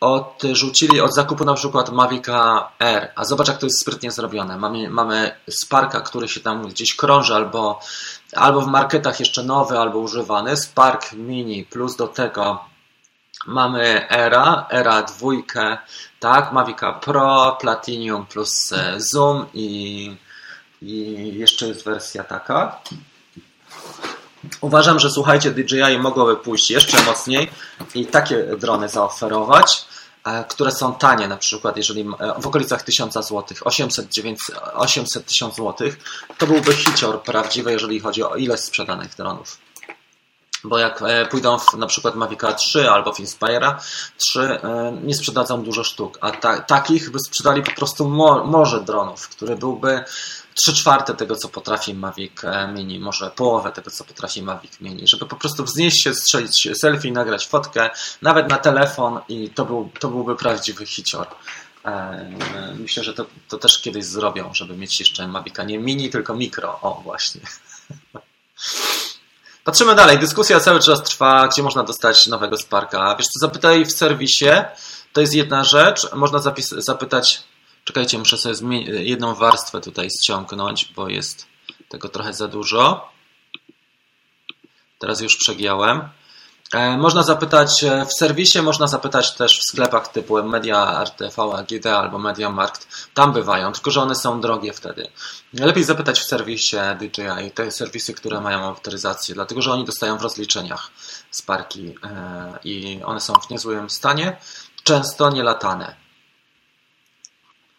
[0.00, 3.12] odrzucili od zakupu na przykład Mavica R.
[3.16, 4.58] A zobacz, jak to jest sprytnie zrobione.
[4.58, 7.80] Mamy, mamy Sparka, który się tam gdzieś krąży, albo,
[8.36, 10.56] albo w marketach jeszcze nowy, albo używany.
[10.56, 12.67] Spark Mini plus do tego
[13.46, 15.78] Mamy Era, Era dwójkę,
[16.20, 20.16] tak, Mavica Pro, Platinum plus e, Zoom i,
[20.82, 22.80] i jeszcze jest wersja taka.
[24.60, 27.50] Uważam, że słuchajcie, DJI mogłoby pójść jeszcze mocniej
[27.94, 29.84] i takie drony zaoferować,
[30.24, 34.08] e, które są tanie, na przykład jeżeli e, w okolicach 1000 zł, 800
[34.74, 35.90] 800 1000 zł,
[36.38, 39.67] to byłby hicior prawdziwy, jeżeli chodzi o ilość sprzedanych dronów.
[40.68, 43.74] Bo jak e, pójdą w na przykład Mavica 3 albo w Inspire'a
[44.16, 48.80] 3, e, nie sprzedadzą dużo sztuk, a ta, takich by sprzedali po prostu mo, morze
[48.80, 50.04] dronów, który byłby
[50.54, 55.06] 3 czwarte tego, co potrafi Mavic e, Mini, może połowę tego, co potrafi Mavic Mini,
[55.06, 57.90] żeby po prostu wznieść się, strzelić selfie, nagrać fotkę,
[58.22, 61.26] nawet na telefon i to, był, to byłby prawdziwy hicior.
[62.78, 66.78] Myślę, że to, to też kiedyś zrobią, żeby mieć jeszcze Mavica nie mini, tylko mikro.
[66.82, 67.40] O, właśnie.
[69.68, 70.18] Patrzymy dalej.
[70.18, 73.16] Dyskusja cały czas trwa, gdzie można dostać nowego Sparka.
[73.18, 74.50] Wiesz co, zapytaj w serwisie.
[75.12, 76.12] To jest jedna rzecz.
[76.12, 77.42] Można zapis- zapytać.
[77.84, 81.46] Czekajcie, muszę sobie jedną warstwę tutaj ściągnąć, bo jest
[81.88, 83.08] tego trochę za dużo.
[84.98, 86.08] Teraz już przegiąłem.
[86.74, 91.86] E, Można zapytać e, w serwisie, można zapytać też w sklepach typu Media RTV, AGD
[91.86, 92.88] albo MediaMarkt.
[93.14, 95.08] Tam bywają, tylko że one są drogie wtedy.
[95.52, 100.22] Lepiej zapytać w serwisie DJI, te serwisy, które mają autoryzację, dlatego że oni dostają w
[100.22, 100.90] rozliczeniach
[101.30, 104.36] Sparki e, i one są w niezłym stanie,
[104.84, 105.94] często nielatane.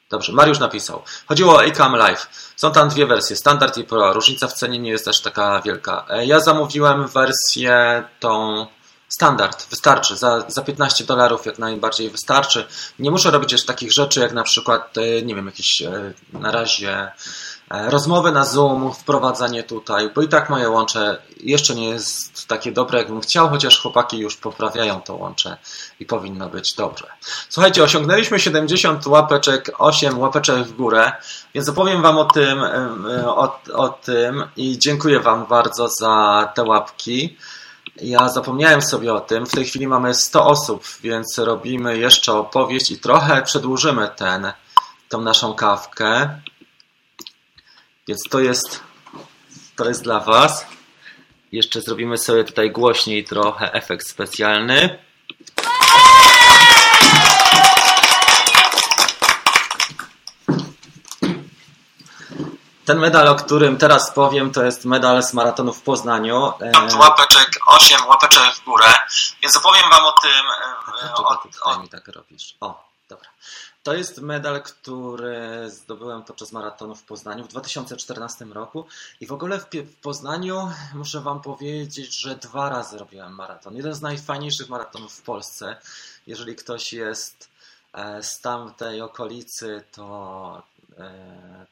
[0.09, 1.01] Dobrze, Mariusz napisał.
[1.27, 2.53] Chodziło o Acam Live.
[2.55, 4.13] Są tam dwie wersje, standard i pro.
[4.13, 6.05] Różnica w cenie nie jest też taka wielka.
[6.25, 8.65] Ja zamówiłem wersję tą
[9.09, 10.17] standard, wystarczy.
[10.17, 12.65] Za, za 15 dolarów jak najbardziej wystarczy.
[12.99, 16.51] Nie muszę robić jeszcze takich rzeczy jak na przykład, e, nie wiem, jakieś e, na
[16.51, 17.11] razie
[17.71, 22.71] e, rozmowy na Zoom, wprowadzanie tutaj, bo i tak moje łącze jeszcze nie jest takie
[22.71, 25.57] dobre, jakbym chciał, chociaż chłopaki już poprawiają to łącze
[25.99, 27.07] i powinno być dobrze.
[27.49, 31.11] Słuchajcie, osiągnęliśmy 70 łapeczek, 8 łapeczek w górę,
[31.53, 32.63] więc opowiem Wam o tym,
[33.25, 37.37] o, o tym i dziękuję Wam bardzo za te łapki.
[38.01, 39.45] Ja zapomniałem sobie o tym.
[39.45, 44.51] W tej chwili mamy 100 osób, więc robimy jeszcze opowieść i trochę przedłużymy ten,
[45.09, 46.39] tą naszą kawkę.
[48.07, 48.79] Więc to jest,
[49.75, 50.65] to jest dla Was.
[51.51, 54.99] Jeszcze zrobimy sobie tutaj głośniej trochę efekt specjalny.
[62.89, 66.53] Ten medal, o którym teraz powiem, to jest medal z maratonu w Poznaniu.
[66.61, 68.85] E, łapeczek, 8 łapeczek w górę,
[69.41, 70.45] więc opowiem Wam o tym.
[71.03, 72.57] e, O, ty tutaj o, mi tak robisz?
[72.61, 73.29] O, dobra.
[73.83, 78.85] To jest medal, który zdobyłem podczas maratonu w Poznaniu w 2014 roku.
[79.21, 79.65] I w ogóle w,
[80.01, 83.75] Poznaniu muszę Wam powiedzieć, że dwa razy robiłem maraton.
[83.75, 85.77] Jeden z najfajniejszych maratonów w Polsce.
[86.27, 87.49] Jeżeli ktoś jest
[87.93, 90.63] e, z tamtej okolicy, to,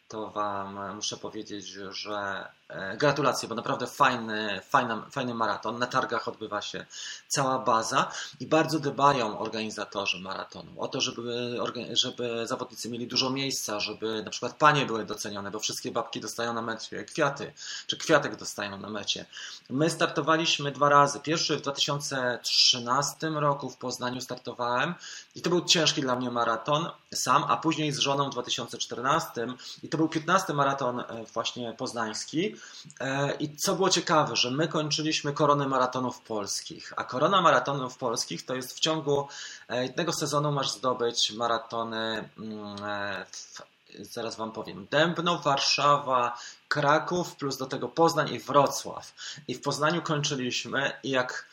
[0.08, 2.67] to Wam muszę powiedzieć, że e,
[2.98, 5.80] gratulacje, bo naprawdę fajny, fajna, fajny maraton.
[5.80, 6.86] Na targach odbywa się
[7.28, 11.58] cała baza i bardzo dbają organizatorzy maratonu o to, żeby,
[11.92, 16.54] żeby zawodnicy mieli dużo miejsca, żeby na przykład panie były docenione, bo wszystkie babki dostają
[16.54, 17.54] na mecie kwiaty,
[17.88, 19.26] czy kwiatek dostają na mecie.
[19.70, 21.20] My startowaliśmy dwa razy.
[21.20, 24.94] Pierwszy w 2013 roku w Poznaniu startowałem
[25.36, 29.48] i to był ciężki dla mnie maraton sam, a później z żoną w 2014
[29.84, 32.56] i to był 15 maraton e, właśnie poznański.
[33.00, 38.46] E, I co było ciekawe, że my kończyliśmy koronę maratonów polskich, a korona maratonów polskich
[38.46, 39.28] to jest w ciągu
[39.70, 43.62] e, jednego sezonu masz zdobyć maratony, mm, e, w,
[44.00, 46.38] zaraz Wam powiem, Dębno, Warszawa,
[46.68, 49.14] Kraków, plus do tego Poznań i Wrocław.
[49.48, 51.46] I w Poznaniu kończyliśmy i jak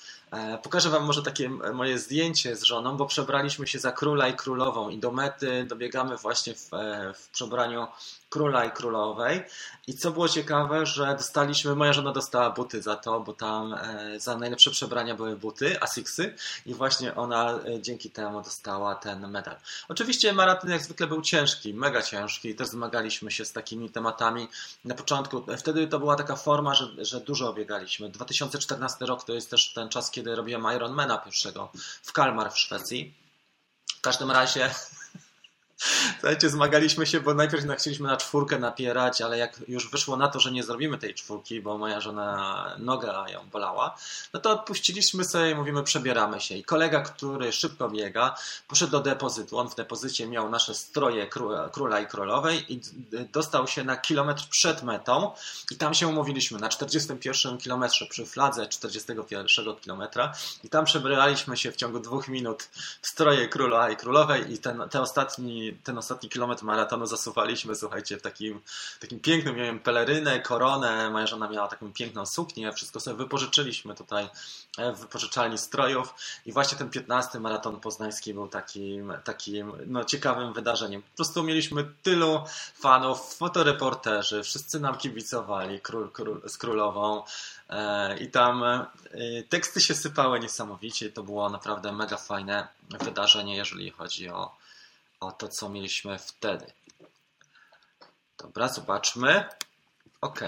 [0.62, 4.88] Pokażę Wam może takie moje zdjęcie z żoną, bo przebraliśmy się za króla i królową
[4.88, 6.70] i do mety dobiegamy właśnie w,
[7.14, 7.86] w przebraniu
[8.35, 9.43] króla i królowej.
[9.87, 14.20] I co było ciekawe, że dostaliśmy, moja żona dostała buty za to, bo tam e,
[14.20, 16.35] za najlepsze przebrania były buty, Asicsy
[16.66, 19.57] i właśnie ona e, dzięki temu dostała ten medal.
[19.89, 24.49] Oczywiście maraton jak zwykle był ciężki, mega ciężki, też zmagaliśmy się z takimi tematami.
[24.85, 28.09] Na początku, wtedy to była taka forma, że, że dużo biegaliśmy.
[28.09, 31.72] 2014 rok to jest też ten czas, kiedy robiłem Ironmana pierwszego
[32.03, 33.14] w Kalmar w Szwecji.
[33.99, 34.70] W każdym razie
[36.20, 40.28] Słuchajcie, zmagaliśmy się, bo najpierw na- chcieliśmy na czwórkę napierać, ale jak już wyszło na
[40.28, 43.97] to, że nie zrobimy tej czwórki, bo moja żona noga ją bolała,
[44.32, 46.55] no to odpuściliśmy sobie i mówimy, przebieramy się.
[46.55, 48.35] I kolega, który szybko biega,
[48.68, 49.59] poszedł do depozytu.
[49.59, 52.80] On w depozycie miał nasze stroje kró- króla i królowej i
[53.32, 55.30] dostał się na kilometr przed metą
[55.70, 60.32] i tam się umówiliśmy na 41 kilometrze przy fladze 41 kilometra
[60.64, 62.62] i tam przebraliśmy się w ciągu dwóch minut
[63.03, 68.16] w stroje króla i królowej i ten, ten, ostatni, ten ostatni kilometr maratonu zasuwaliśmy, słuchajcie,
[68.16, 68.60] w takim,
[69.00, 74.28] takim pięknym, miałem pelerynę, koronę, moja żona miała taką piękną suknię, wszystko sobie wypożyczyliśmy tutaj
[74.78, 76.14] e, w wypożyczalni strojów
[76.46, 81.02] i właśnie ten 15 maraton poznański był takim, takim no, ciekawym wydarzeniem.
[81.02, 82.42] Po prostu mieliśmy tylu
[82.74, 87.22] fanów, fotoreporterzy, wszyscy nam kibicowali król, król, z królową
[87.70, 88.86] e, i tam e,
[89.48, 92.68] teksty się sypały niesamowicie, to było naprawdę mega fajne
[93.00, 94.56] wydarzenie, jeżeli chodzi o,
[95.26, 96.72] o to, co mieliśmy wtedy.
[98.38, 99.48] Dobra, zobaczmy.
[100.20, 100.40] Ok.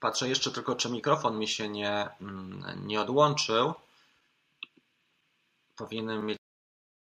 [0.00, 3.74] Patrzę jeszcze tylko, czy mikrofon mi się nie, mm, nie odłączył.
[5.76, 6.38] Powinienem mieć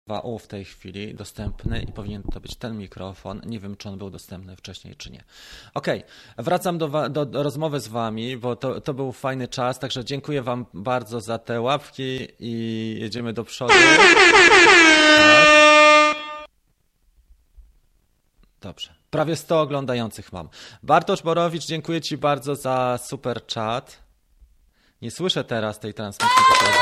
[0.09, 3.41] 2U w tej chwili dostępny i powinien to być ten mikrofon.
[3.47, 5.25] Nie wiem, czy on był dostępny wcześniej, czy nie.
[5.75, 5.87] Ok,
[6.39, 10.43] wracam do, do, do, rozmowy z Wami, bo to, to był fajny czas, także dziękuję
[10.43, 13.75] Wam bardzo za te łapki i jedziemy do przodu.
[13.75, 15.47] Tak.
[18.61, 18.95] Dobrze.
[19.11, 20.49] Prawie 100 oglądających mam.
[20.83, 24.07] Bartosz Borowicz, dziękuję Ci bardzo za super chat.
[25.03, 26.77] Nie słyszę teraz tej transmisji, tylko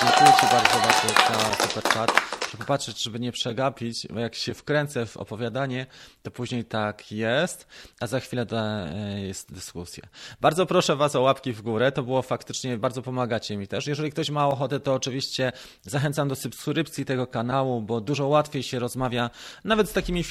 [0.00, 4.54] Dziękuję Ci bardzo, bardzo za super chat muszę popatrzeć, żeby nie przegapić, bo jak się
[4.54, 5.86] wkręcę w opowiadanie,
[6.22, 7.66] to później tak jest,
[8.00, 10.04] a za chwilę e, jest dyskusja.
[10.40, 13.86] Bardzo proszę Was o łapki w górę, to było faktycznie, bardzo pomagacie mi też.
[13.86, 18.78] Jeżeli ktoś ma ochotę, to oczywiście zachęcam do subskrypcji tego kanału, bo dużo łatwiej się
[18.78, 19.30] rozmawia
[19.64, 20.24] nawet z takimi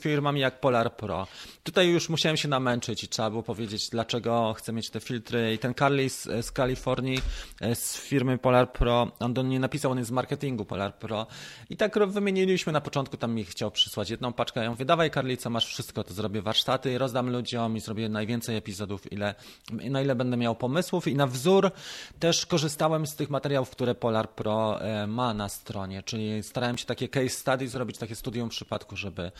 [0.00, 1.26] firmami jak Polar Pro.
[1.66, 5.54] Tutaj już musiałem się namęczyć i trzeba było powiedzieć, dlaczego chcę mieć te filtry.
[5.54, 7.20] I ten Carly z, z Kalifornii,
[7.60, 11.26] e, z firmy Polar Pro, on do mnie napisał, on jest z marketingu Polar Pro
[11.70, 14.62] i tak wymieniliśmy na początku, tam mi chciał przysłać jedną paczkę.
[14.62, 18.56] Ja mówię, dawaj Karli, co masz wszystko, to zrobię warsztaty, rozdam ludziom i zrobię najwięcej
[18.56, 19.34] epizodów, ile,
[19.72, 21.08] na ile będę miał pomysłów.
[21.08, 21.70] I na wzór
[22.18, 26.86] też korzystałem z tych materiałów, które Polar Pro e, ma na stronie, czyli starałem się
[26.86, 29.32] takie case study zrobić, takie studium przypadku, żeby,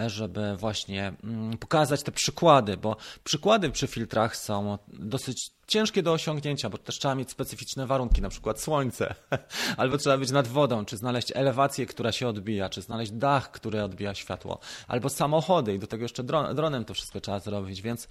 [0.00, 6.12] e, żeby właśnie mm, pokazać te przykłady, bo przykłady przy filtrach są dosyć ciężkie do
[6.12, 9.14] osiągnięcia, bo też trzeba mieć specyficzne warunki, na przykład słońce,
[9.76, 13.82] albo trzeba być nad wodą, czy znaleźć elewację, która się odbija, czy znaleźć dach, który
[13.82, 14.58] odbija światło,
[14.88, 18.08] albo samochody i do tego jeszcze dron, dronem to wszystko trzeba zrobić, więc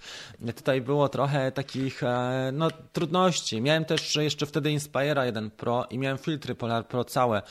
[0.56, 3.60] tutaj było trochę takich e, no, trudności.
[3.60, 7.42] Miałem też jeszcze wtedy Inspira 1 Pro i miałem filtry Polar Pro całe,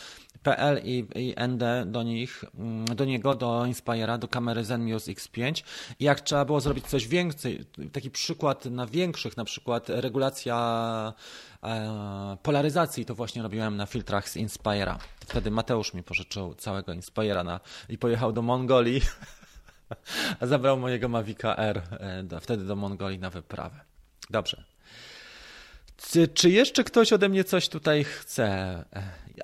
[0.43, 5.63] PL i, i ND do nich, mm, do niego, do Inspira, do kamery Zenmuse X5
[5.99, 11.13] i jak trzeba było zrobić coś więcej, taki przykład na większych, na przykład regulacja
[11.63, 14.99] e, polaryzacji, to właśnie robiłem na filtrach z Inspira.
[15.19, 17.59] Wtedy Mateusz mi pożyczył całego Inspira na,
[17.89, 19.01] i pojechał do Mongolii,
[20.39, 23.79] a zabrał mojego Mavica R e, do, wtedy do Mongolii na wyprawę.
[24.29, 24.70] Dobrze.
[26.09, 28.83] Czy, czy jeszcze ktoś ode mnie coś tutaj chce?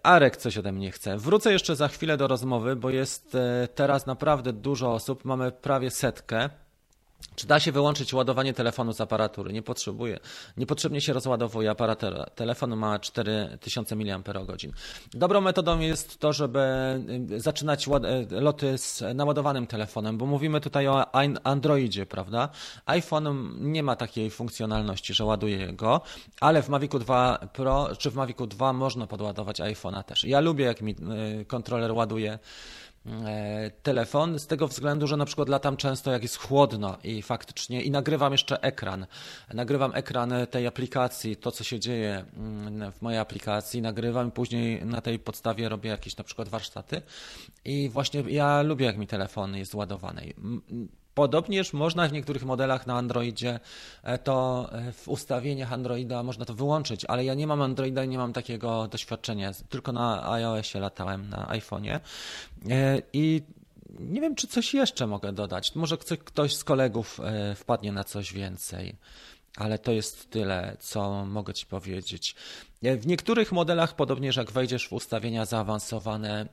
[0.04, 1.18] Arek coś ode mnie chce.
[1.18, 5.26] Wrócę jeszcze za chwilę do rozmowy, bo jest e, teraz naprawdę dużo osób.
[5.26, 6.50] Mamy prawie setkę.
[7.38, 9.54] Czy da się wyłączyć ładowanie telefonu z aparatury?
[9.54, 10.20] Nie potrzebuje.
[10.58, 12.02] Niepotrzebnie się rozładowuje aparat.
[12.36, 14.22] Telefon ma 4000 mAh.
[15.14, 16.60] Dobrą metodą jest to, żeby
[17.32, 17.92] y, zaczynać y,
[18.42, 21.06] loty z naładowanym telefonem, bo mówimy tutaj o
[21.44, 22.50] Androidzie, prawda?
[22.86, 26.02] iPhone nie ma takiej funkcjonalności, że ładuje go,
[26.42, 30.24] ale w Mavicu 2 Pro czy w Mavicu 2 można podładować iPhone'a też.
[30.24, 30.96] Ja lubię, jak mi
[31.42, 32.40] y, kontroler ładuje
[33.84, 37.92] telefon z tego względu, że na przykład latam często jak jest chłodno i faktycznie i
[37.92, 39.08] nagrywam jeszcze ekran.
[39.54, 44.86] Nagrywam ekran tej aplikacji, to co się dzieje mm, w mojej aplikacji, nagrywam i później
[44.86, 47.02] na tej podstawie robię jakieś na przykład warsztaty
[47.66, 50.34] i właśnie ja lubię jak mi telefon jest ładowany.
[51.18, 53.60] Podobnież można w niektórych modelach na Androidzie
[54.04, 58.08] e, to e, w ustawieniach Androida można to wyłączyć, ale ja nie mam Androida i
[58.08, 59.52] nie mam takiego doświadczenia.
[59.70, 62.00] Tylko na iOSie latałem, na iPhone'ie.
[62.70, 63.42] E, I
[64.00, 65.76] nie wiem, czy coś jeszcze mogę dodać.
[65.76, 67.20] Może ktoś z kolegów
[67.56, 68.96] wpadnie na coś więcej
[69.56, 72.36] ale to jest tyle, co mogę Ci powiedzieć.
[72.82, 76.48] W niektórych modelach, podobnież jak wejdziesz w ustawienia zaawansowane mm,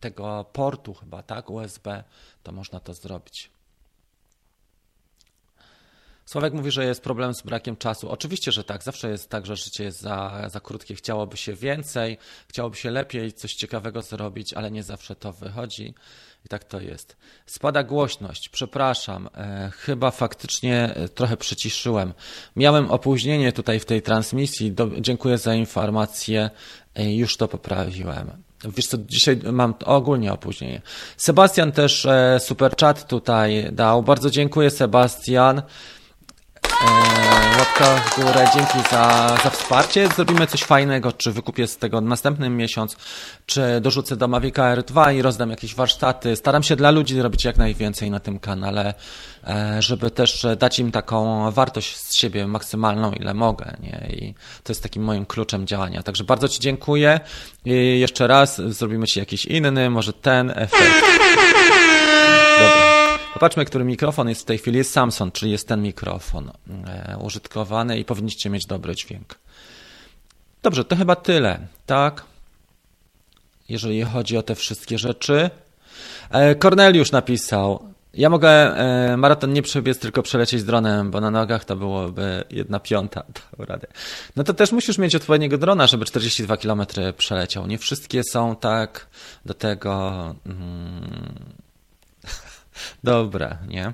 [0.00, 2.04] tego portu, chyba tak, USB,
[2.42, 3.50] to można to zrobić.
[6.28, 8.10] Sławek mówi, że jest problem z brakiem czasu.
[8.10, 8.82] Oczywiście, że tak.
[8.82, 10.94] Zawsze jest tak, że życie jest za, za krótkie.
[10.94, 12.18] Chciałoby się więcej,
[12.48, 15.94] chciałoby się lepiej, coś ciekawego zrobić, ale nie zawsze to wychodzi.
[16.44, 17.16] I tak to jest.
[17.46, 18.48] Spada głośność.
[18.48, 19.28] Przepraszam.
[19.34, 22.12] E, chyba faktycznie e, trochę przyciszyłem.
[22.56, 24.72] Miałem opóźnienie tutaj w tej transmisji.
[24.72, 26.50] Do, dziękuję za informację.
[26.94, 28.30] E, już to poprawiłem.
[28.64, 30.82] Wiesz co, dzisiaj mam ogólnie opóźnienie.
[31.16, 34.02] Sebastian też e, super chat tutaj dał.
[34.02, 35.62] Bardzo dziękuję Sebastian.
[36.82, 40.08] E, łapka w górę, dzięki za, za wsparcie.
[40.08, 42.96] Zrobimy coś fajnego, czy wykupię z tego następny miesiąc,
[43.46, 46.36] czy dorzucę do Mavic r 2 i rozdam jakieś warsztaty.
[46.36, 48.94] Staram się dla ludzi robić jak najwięcej na tym kanale,
[49.46, 53.76] e, żeby też dać im taką wartość z siebie maksymalną, ile mogę.
[53.80, 54.08] Nie?
[54.10, 56.02] I to jest takim moim kluczem działania.
[56.02, 57.20] Także bardzo Ci dziękuję.
[57.64, 61.04] I jeszcze raz zrobimy Ci jakiś inny, może ten efekt.
[62.58, 62.87] Dobra.
[63.34, 64.78] Popatrzmy, który mikrofon jest w tej chwili.
[64.78, 66.50] Jest Samsung, czyli jest ten mikrofon
[66.86, 69.38] e, użytkowany i powinniście mieć dobry dźwięk.
[70.62, 72.24] Dobrze, to chyba tyle, tak?
[73.68, 75.50] Jeżeli chodzi o te wszystkie rzeczy.
[76.30, 81.64] E, Korneliusz napisał, Ja mogę e, maraton nie przebiec, tylko przelecieć dronem, bo na nogach
[81.64, 83.22] to byłoby jedna piąta.
[83.58, 83.86] Radę.
[84.36, 86.82] No to też musisz mieć odpowiedniego drona, żeby 42 km
[87.16, 87.66] przeleciał.
[87.66, 89.06] Nie wszystkie są tak
[89.44, 91.67] do tego mm,
[93.02, 93.92] dobre, nie?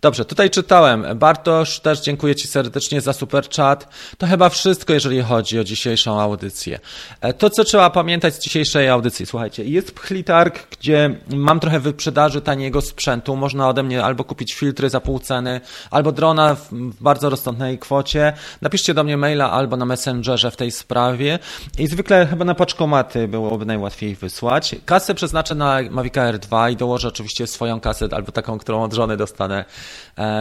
[0.00, 1.06] Dobrze, tutaj czytałem.
[1.14, 3.88] Bartosz, też dziękuję Ci serdecznie za super chat.
[4.18, 6.78] To chyba wszystko, jeżeli chodzi o dzisiejszą audycję.
[7.20, 12.40] E, to, co trzeba pamiętać z dzisiejszej audycji, słuchajcie, jest Pchlitarg, gdzie mam trochę wyprzedaży
[12.40, 13.36] taniego sprzętu.
[13.36, 16.68] Można ode mnie albo kupić filtry za pół ceny, albo drona w
[17.00, 18.32] bardzo rozsądnej kwocie.
[18.62, 21.38] Napiszcie do mnie maila albo na Messengerze w tej sprawie.
[21.78, 24.76] I zwykle chyba na paczkomaty byłoby najłatwiej wysłać.
[24.84, 28.92] Kasę przeznaczę na Mavic Air 2 i dołożę oczywiście swoją kasę albo taką, którą od
[28.92, 29.64] żony dostanę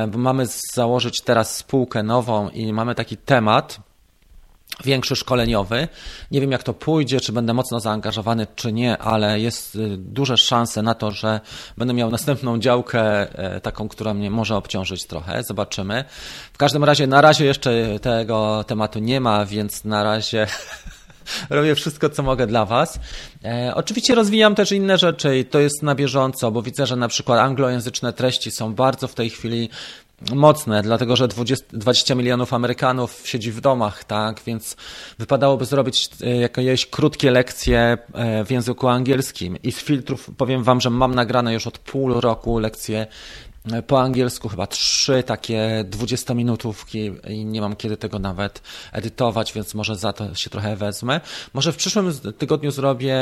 [0.08, 3.80] bo mamy założyć teraz spółkę nową i mamy taki temat,
[4.84, 5.88] większy szkoleniowy.
[6.32, 10.38] Nie wiem, jak to pójdzie, czy będę mocno zaangażowany, czy nie, ale jest y, duże
[10.38, 11.40] szanse na to, że
[11.78, 13.02] będę miał następną działkę,
[13.40, 15.44] e, taką, która mnie może obciążyć trochę.
[15.44, 16.06] Zobaczymy.
[16.54, 20.48] W każdym razie, na razie jeszcze tego tematu nie ma, więc na razie
[21.50, 23.00] robię wszystko, co mogę dla Was.
[23.44, 27.08] E, oczywiście rozwijam też inne rzeczy i to jest na bieżąco, bo widzę, że na
[27.08, 29.70] przykład anglojęzyczne treści są bardzo w tej chwili
[30.34, 34.76] mocne, dlatego że 20, 20 milionów Amerykanów siedzi w domach, tak, więc
[35.20, 40.82] wypadałoby zrobić e, jakieś krótkie lekcje e, w języku angielskim i z filtrów powiem Wam,
[40.82, 43.08] że mam nagrane już od pół roku lekcje
[43.88, 48.62] po angielsku chyba trzy takie 20-minutówki i nie mam kiedy tego nawet
[48.92, 51.22] edytować, więc może za to się trochę wezmę.
[51.54, 53.16] Może w przyszłym tygodniu zrobię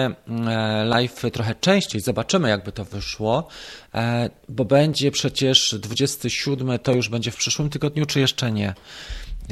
[0.48, 3.48] e, live trochę częściej, zobaczymy jakby to wyszło,
[3.94, 8.74] e, bo będzie przecież 27, to już będzie w przyszłym tygodniu, czy jeszcze nie?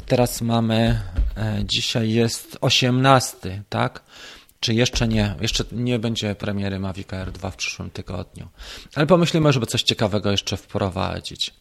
[0.05, 1.01] Teraz mamy,
[1.37, 4.03] e, dzisiaj jest 18, tak?
[4.62, 5.36] Czy jeszcze nie?
[5.41, 8.47] Jeszcze nie będzie premiery Mavic Air 2 w przyszłym tygodniu.
[8.95, 11.53] Ale pomyślimy, żeby coś ciekawego jeszcze wprowadzić.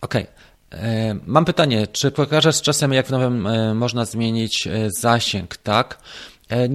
[0.00, 0.14] Ok.
[0.14, 5.56] E, mam pytanie, czy pokażesz z czasem, jak w nowym e, można zmienić e, zasięg,
[5.56, 5.98] tak?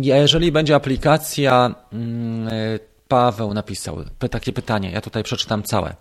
[0.01, 2.49] Jeżeli będzie aplikacja, mm,
[3.07, 5.95] Paweł napisał takie pytanie, ja tutaj przeczytam całe.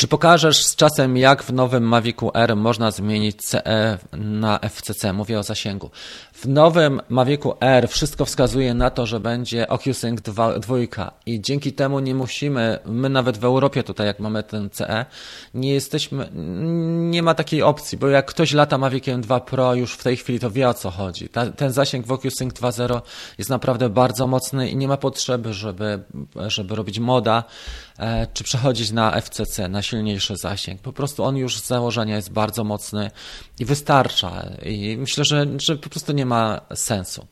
[0.00, 5.12] Czy pokażesz z czasem, jak w nowym Mavicu R można zmienić CE na FCC?
[5.12, 5.90] Mówię o zasięgu.
[6.32, 10.76] W nowym Mavicu R wszystko wskazuje na to, że będzie OcuSync 2
[11.26, 15.06] i dzięki temu nie musimy, my nawet w Europie tutaj jak mamy ten CE,
[15.54, 16.28] nie jesteśmy,
[17.10, 20.40] nie ma takiej opcji, bo jak ktoś lata Maviciem 2 Pro już w tej chwili
[20.40, 21.28] to wie o co chodzi.
[21.28, 23.00] Ta, ten zasięg w OcuSync 2.0
[23.38, 26.02] jest naprawdę bardzo mocny i nie ma potrzeby, żeby,
[26.46, 27.44] żeby robić moda,
[28.34, 30.80] czy przechodzić na FCC, na silniejszy zasięg.
[30.80, 33.10] Po prostu on już z założenia jest bardzo mocny
[33.58, 34.50] i wystarcza.
[34.62, 37.26] I myślę, że, że po prostu nie ma sensu.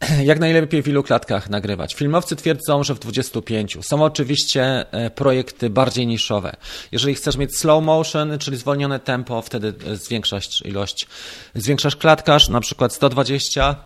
[0.24, 1.94] Jak najlepiej w ilu klatkach nagrywać?
[1.94, 3.78] Filmowcy twierdzą, że w 25.
[3.80, 6.56] Są oczywiście e, projekty bardziej niszowe.
[6.92, 11.06] Jeżeli chcesz mieć slow motion, czyli zwolnione tempo, wtedy zwiększasz ilość,
[11.54, 13.76] zwiększasz klatkarz, na przykład 120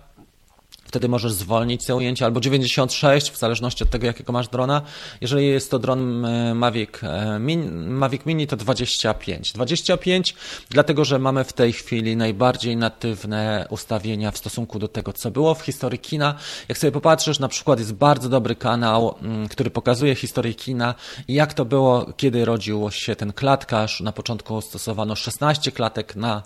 [0.91, 4.83] Wtedy możesz zwolnić te ujęcia, albo 96, w zależności od tego, jakiego masz drona.
[5.21, 9.53] Jeżeli jest to dron e, Mavic e, Mini, Mavic Mini to 25.
[9.53, 10.35] 25,
[10.71, 15.55] dlatego że mamy w tej chwili najbardziej natywne ustawienia w stosunku do tego, co było
[15.55, 16.35] w historii kina.
[16.69, 20.95] Jak sobie popatrzysz, na przykład jest bardzo dobry kanał, mm, który pokazuje historię kina
[21.29, 24.01] i jak to było, kiedy rodził się ten klatkarz.
[24.01, 26.43] Na początku stosowano 16 klatek na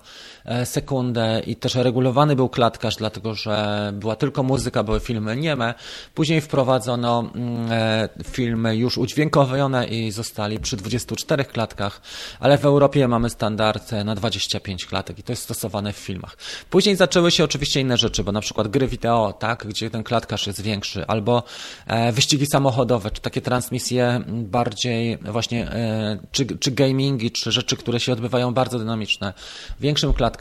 [0.65, 5.75] sekundę i też regulowany był klatkarz, dlatego że była tylko muzyka, były filmy nieme.
[6.15, 12.01] Później wprowadzono mm, e, filmy już udźwiękowione i zostali przy 24 klatkach,
[12.41, 16.37] ale w Europie mamy standard na 25 klatek i to jest stosowane w filmach.
[16.71, 20.47] Później zaczęły się oczywiście inne rzeczy, bo na przykład gry wideo, tak, gdzie ten klatkarz
[20.47, 21.43] jest większy, albo
[21.87, 28.01] e, wyścigi samochodowe, czy takie transmisje bardziej właśnie, e, czy, czy gamingi, czy rzeczy, które
[28.01, 29.33] się odbywają bardzo dynamiczne
[29.79, 30.34] w większym klatkarzu.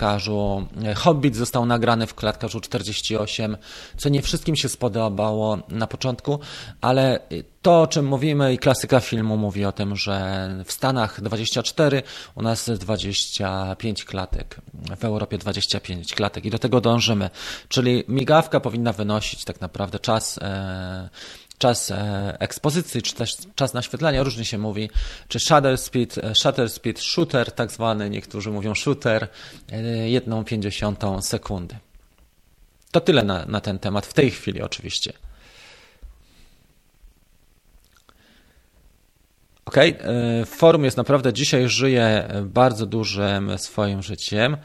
[0.96, 3.58] Hobbit został nagrany w klatkarzu 48,
[3.98, 6.39] co nie wszystkim się spodobało na początku,
[6.82, 7.20] ale
[7.64, 12.04] to, o czym mówimy i klasyka filmu mówi o tym, że w Stanach 24,
[12.36, 14.62] u nas 25 klatek,
[14.98, 17.30] w Europie 25 klatek i do tego dążymy.
[17.68, 21.10] Czyli migawka powinna wynosić tak naprawdę czas e,
[21.64, 24.89] czas e, ekspozycji, czy też czas naświetlania, różnie się mówi,
[25.28, 29.28] czy shutter speed, e, shutter speed, shooter tak zwany, niektórzy mówią shooter,
[30.05, 31.76] jedną pięćdziesiątą sekundy.
[32.91, 35.14] To tyle na, na ten temat, w tej chwili oczywiście.
[39.66, 44.57] Ok, e, forum jest naprawdę dzisiaj żyje bardzo dużym swoim życiem.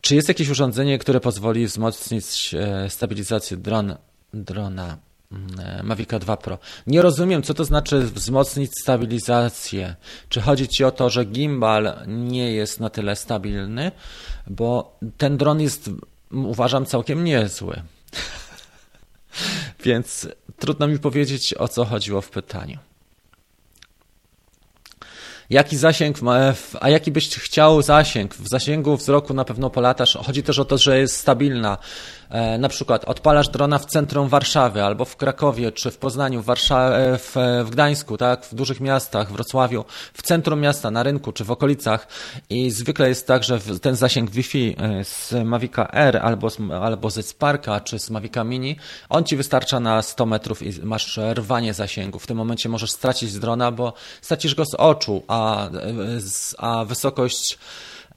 [0.00, 3.96] Czy jest jakieś urządzenie, które pozwoli wzmocnić e, stabilizację dron,
[4.34, 5.11] drona?
[5.32, 6.58] Mm, Mavica 2 Pro.
[6.86, 9.96] Nie rozumiem, co to znaczy wzmocnić stabilizację.
[10.28, 13.92] Czy chodzi Ci o to, że gimbal nie jest na tyle stabilny?
[14.46, 15.90] Bo ten dron jest,
[16.30, 17.82] uważam, całkiem niezły.
[19.84, 20.28] Więc
[20.58, 22.78] trudno mi powiedzieć, o co chodziło w pytaniu.
[25.52, 26.16] Jaki zasięg,
[26.80, 28.34] a jaki byś chciał zasięg?
[28.34, 30.18] W zasięgu wzroku na pewno polatasz.
[30.26, 31.78] Chodzi też o to, że jest stabilna.
[32.32, 36.50] E, na przykład odpalasz drona w centrum Warszawy, albo w Krakowie, czy w Poznaniu, w,
[36.50, 36.54] e,
[37.18, 41.44] w, w Gdańsku, tak, w dużych miastach, w Wrocławiu, w centrum miasta, na rynku, czy
[41.44, 42.06] w okolicach
[42.50, 46.48] i zwykle jest tak, że ten zasięg Wi-Fi e, z Mavica R albo,
[46.82, 48.76] albo ze Sparka, czy z Mavica Mini,
[49.08, 52.18] on Ci wystarcza na 100 metrów i masz rwanie zasięgu.
[52.18, 55.68] W tym momencie możesz stracić drona, bo stracisz go z oczu, a,
[56.58, 57.58] a wysokość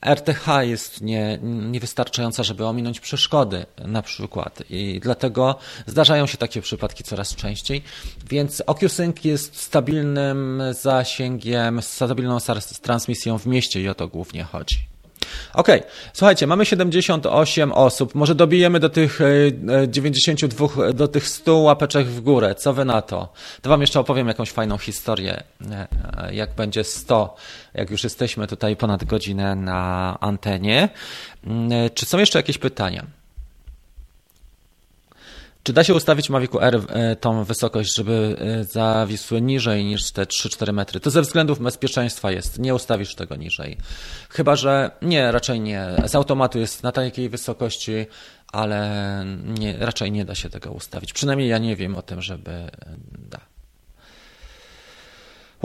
[0.02, 5.56] RTH jest nie, niewystarczająca, żeby ominąć przeszkody na przykład i dlatego
[5.88, 7.84] zdarzają się takie przypadki coraz częściej,
[8.30, 12.38] więc OcuSync jest stabilnym zasięgiem, stabilną
[12.82, 14.95] transmisją w mieście i o to głównie chodzi.
[15.54, 15.84] Okay.
[16.14, 19.20] słuchajcie, mamy 78 osób, może dobijemy do tych
[19.88, 22.56] 92, e, e, do tych 100 łapeczek w górę.
[22.56, 23.34] Co wy na to?
[23.62, 27.36] To wam jeszcze opowiem jakąś fajną historię, e, jak będzie 100,
[27.74, 30.90] jak już jesteśmy tutaj ponad godzinę na antenie.
[31.48, 33.06] Mm, czy są jeszcze jakieś pytania?
[35.66, 40.24] Czy da się ustawić Mavicu R e, tą wysokość, żeby e, zawisły niżej niż te
[40.24, 41.00] 3-4 metry?
[41.00, 42.60] To ze względów bezpieczeństwa jest.
[42.60, 43.78] Nie ustawisz tego niżej.
[44.30, 45.88] Chyba, że nie, raczej nie.
[46.06, 48.06] Z automatu jest na takiej wysokości,
[48.52, 51.14] ale nie, raczej nie da się tego ustawić.
[51.14, 52.70] Przynajmniej ja nie wiem o tym, żeby
[53.30, 53.55] da.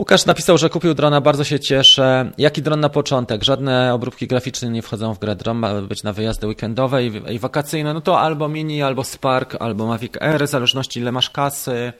[0.01, 2.31] Łukasz napisał, że kupił drona, bardzo się cieszę.
[2.37, 3.43] Jaki dron na początek?
[3.43, 5.35] Żadne obróbki graficzne nie wchodzą w grę.
[5.35, 7.93] Dron ma być na wyjazdy weekendowe i, i wakacyjne.
[7.93, 11.93] No to albo Mini, albo Spark, albo Mavic Air, w zależności ile masz kasy.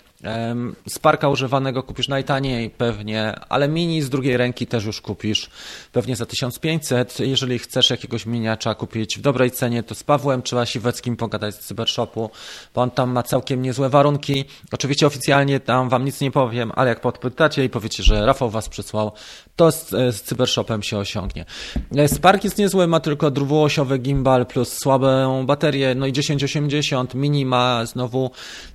[0.89, 5.49] Sparka używanego kupisz najtaniej pewnie, ale mini z drugiej ręki też już kupisz
[5.91, 7.19] pewnie za 1500.
[7.19, 11.59] Jeżeli chcesz jakiegoś miniacza kupić w dobrej cenie, to z Pawłem trzeba Siweckim pogadać z
[11.59, 12.29] Cybershopu,
[12.75, 14.45] bo on tam ma całkiem niezłe warunki.
[14.71, 18.69] Oczywiście oficjalnie tam wam nic nie powiem, ale jak podpytacie i powiecie, że Rafał was
[18.69, 19.11] przysłał,
[19.55, 21.45] to z, z Cybershopem się osiągnie.
[21.95, 27.45] E, Spark jest niezły, ma tylko dwuosiowy gimbal plus słabą baterię, no i 1080, mini
[27.45, 28.31] ma znowu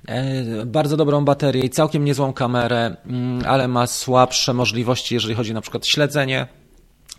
[0.07, 5.53] e, bardzo dobrą baterię, i całkiem niezłą kamerę, mm, ale ma słabsze możliwości, jeżeli chodzi
[5.53, 6.47] na przykład śledzenie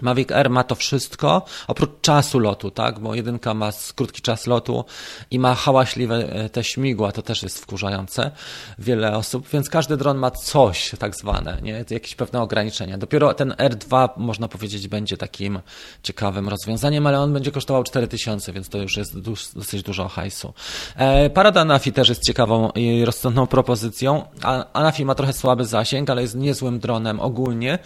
[0.00, 2.98] Mavic Air ma to wszystko, oprócz czasu lotu, tak?
[2.98, 4.84] Bo jedynka ma krótki czas lotu
[5.30, 8.30] i ma hałaśliwe e, te śmigła, to też jest wkurzające
[8.78, 11.84] wiele osób, więc każdy dron ma coś tak zwane, nie?
[11.90, 12.98] Jakieś pewne ograniczenia.
[12.98, 15.60] Dopiero ten R2 można powiedzieć będzie takim
[16.02, 19.18] ciekawym rozwiązaniem, ale on będzie kosztował 4000, więc to już jest
[19.54, 20.52] dosyć dużo hajsu.
[20.96, 24.24] E, Parada Anafi też jest ciekawą i rozsądną propozycją.
[24.72, 27.78] Anafi ma trochę słaby zasięg, ale jest niezłym dronem ogólnie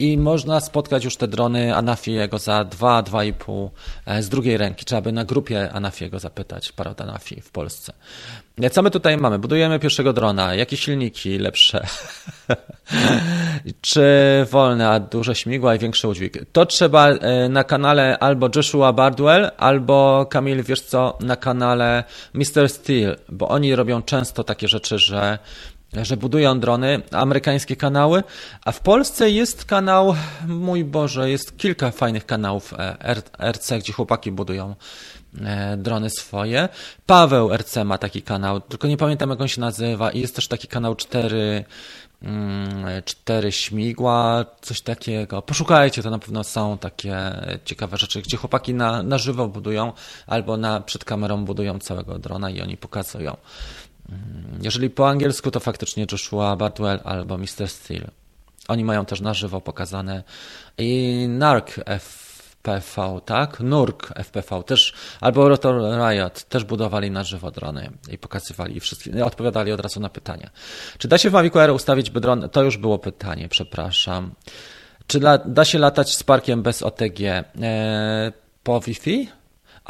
[0.00, 3.68] i można spotkać już te drony Anafiego za 2-2,5
[4.06, 4.84] e, z drugiej ręki.
[4.84, 7.92] Trzeba by na grupie Anafiego zapytać, parę Anafi w Polsce.
[8.62, 9.38] E, co my tutaj mamy?
[9.38, 10.54] Budujemy pierwszego drona.
[10.54, 11.86] Jakie silniki lepsze?
[13.80, 14.02] Czy
[14.50, 16.38] wolne, a duże śmigła i większy udźwig?
[16.52, 22.68] To trzeba e, na kanale albo Joshua Bardwell, albo Kamil, wiesz co, na kanale Mr.
[22.68, 25.38] Steel, bo oni robią często takie rzeczy, że
[25.92, 28.22] że budują drony, amerykańskie kanały,
[28.64, 30.14] a w Polsce jest kanał,
[30.46, 34.74] mój Boże, jest kilka fajnych kanałów e, RC, gdzie chłopaki budują
[35.40, 36.68] e, drony swoje.
[37.06, 40.48] Paweł RC ma taki kanał, tylko nie pamiętam jak on się nazywa i jest też
[40.48, 41.64] taki kanał 4
[42.22, 45.42] mm, cztery śmigła, coś takiego.
[45.42, 47.16] Poszukajcie, to na pewno są takie
[47.64, 49.92] ciekawe rzeczy, gdzie chłopaki na, na żywo budują
[50.26, 53.36] albo na, przed kamerą budują całego drona i oni pokazują.
[54.10, 57.68] Mm, jeżeli po angielsku, to faktycznie Joshua Bardwell albo Mr.
[57.68, 58.10] Steel.
[58.68, 60.22] Oni mają też na żywo pokazane
[60.78, 63.60] i NARC FPV, tak?
[63.60, 68.80] NURK FPV też, albo Rotor Riot też budowali na żywo drony i pokazywali
[69.16, 70.50] i odpowiadali od razu na pytania.
[70.98, 72.48] Czy da się w Mavic Air ustawić by dron?
[72.48, 74.34] To już było pytanie, przepraszam.
[75.06, 77.20] Czy da, da się latać z parkiem bez OTG?
[77.20, 77.44] Eee,
[78.62, 79.39] po Wi-Fi?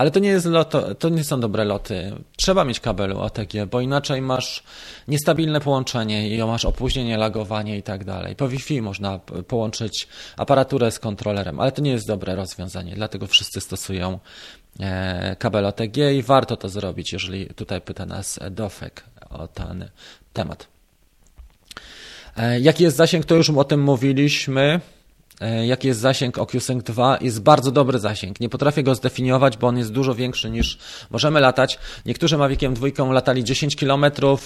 [0.01, 2.13] Ale to nie, jest loto, to nie są dobre loty.
[2.37, 4.63] Trzeba mieć kabel OTG, bo inaczej masz
[5.09, 8.37] niestabilne połączenie i masz opóźnienie, lagowanie i tak dalej.
[8.37, 13.61] Po Wi-Fi można połączyć aparaturę z kontrolerem, ale to nie jest dobre rozwiązanie, dlatego wszyscy
[13.61, 14.19] stosują
[14.81, 19.89] e, kabel OTG i warto to zrobić, jeżeli tutaj pyta nas Dofek o ten
[20.33, 20.69] temat.
[22.37, 24.81] E, jaki jest zasięg, to już o tym mówiliśmy.
[25.41, 27.19] E, jaki jest zasięg OcuSync 2.
[27.21, 28.41] Jest bardzo dobry zasięg.
[28.41, 30.79] Nie potrafię go zdefiniować, bo on jest dużo większy niż
[31.11, 31.79] możemy latać.
[32.07, 34.05] Niektórzy Maviciem 2 latali 10 km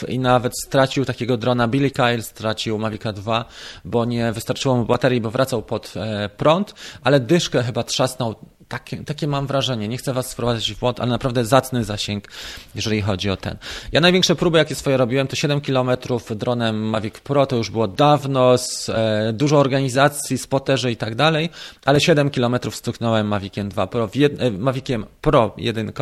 [0.09, 3.45] i nawet stracił takiego drona Billy Kyle, stracił Mavica 2,
[3.85, 8.35] bo nie wystarczyło mu baterii, bo wracał pod e, prąd, ale dyszkę chyba trzasnął
[8.79, 9.89] takie, takie mam wrażenie.
[9.89, 12.29] Nie chcę Was wprowadzać w błąd, ale naprawdę zacny zasięg,
[12.75, 13.57] jeżeli chodzi o ten.
[13.93, 15.91] Ja największe próby, jakie swoje robiłem, to 7 km
[16.31, 21.51] dronem Mavic Pro, to już było dawno, z, e, dużo organizacji, spoterzy i tak dalej,
[21.85, 25.93] ale 7 km stuknąłem Maviciem 2 Pro, jed, e, Maviciem Pro 1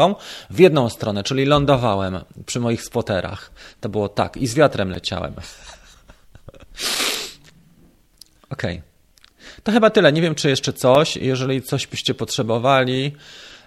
[0.51, 3.51] w jedną stronę, czyli lądowałem przy moich spoterach.
[3.81, 5.35] To było tak i z wiatrem leciałem.
[8.51, 8.79] Okej.
[8.79, 8.92] Okay.
[9.65, 10.13] To chyba tyle.
[10.13, 11.17] Nie wiem, czy jeszcze coś.
[11.17, 13.13] Jeżeli coś byście potrzebowali,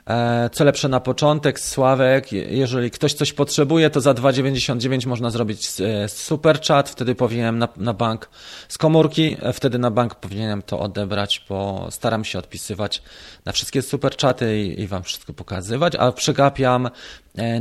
[0.08, 5.68] e, co lepsze na początek, Sławek, jeżeli ktoś coś potrzebuje, to za 2,99 można zrobić
[5.82, 8.30] e, super chat, wtedy powinienem na, na bank
[8.68, 13.02] z komórki, e, wtedy na bank powinienem to odebrać, bo staram się odpisywać
[13.46, 16.90] na wszystkie super chaty i, i Wam wszystko pokazywać, a przegapiam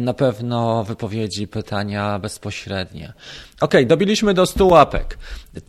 [0.00, 3.12] na pewno wypowiedzi, pytania bezpośrednie.
[3.60, 5.18] Ok, dobiliśmy do 100 łapek.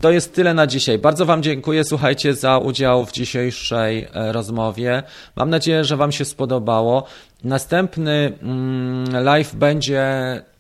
[0.02, 0.98] To jest tyle na dzisiaj.
[0.98, 5.04] Bardzo Wam dziękuję, słuchajcie, za udział w dzisiejszej e, rozmowie.
[5.36, 7.06] Mam nadzieję, że Wam się spodobało.
[7.44, 10.06] Następny mm, live będzie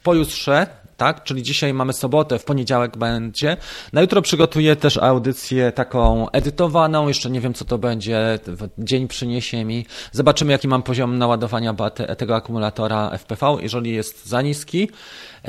[0.03, 0.67] pojutrze,
[0.97, 1.23] tak?
[1.23, 3.57] Czyli dzisiaj mamy sobotę, w poniedziałek będzie.
[3.93, 8.39] Na jutro przygotuję też audycję taką edytowaną, jeszcze nie wiem co to będzie,
[8.77, 9.85] dzień przyniesie mi.
[10.11, 11.75] Zobaczymy jaki mam poziom naładowania
[12.17, 13.57] tego akumulatora FPV.
[13.61, 14.89] Jeżeli jest za niski,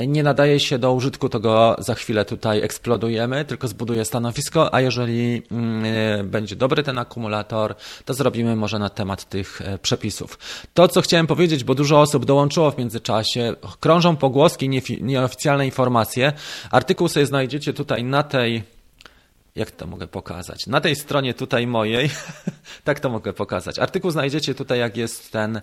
[0.05, 4.81] nie nadaje się do użytku, to go za chwilę tutaj eksplodujemy, tylko zbuduję stanowisko, a
[4.81, 7.75] jeżeli mm, będzie dobry ten akumulator,
[8.05, 10.39] to zrobimy może na temat tych e, przepisów.
[10.75, 14.71] To, co chciałem powiedzieć, bo dużo osób dołączyło w międzyczasie, krążą pogłoski,
[15.01, 16.33] nieoficjalne informacje.
[16.71, 18.76] Artykuł sobie znajdziecie tutaj na tej
[19.57, 20.67] jak to mogę pokazać?
[20.67, 22.11] Na tej stronie tutaj mojej,
[22.85, 23.79] tak to mogę pokazać.
[23.79, 25.61] Artykuł znajdziecie tutaj, jak jest ten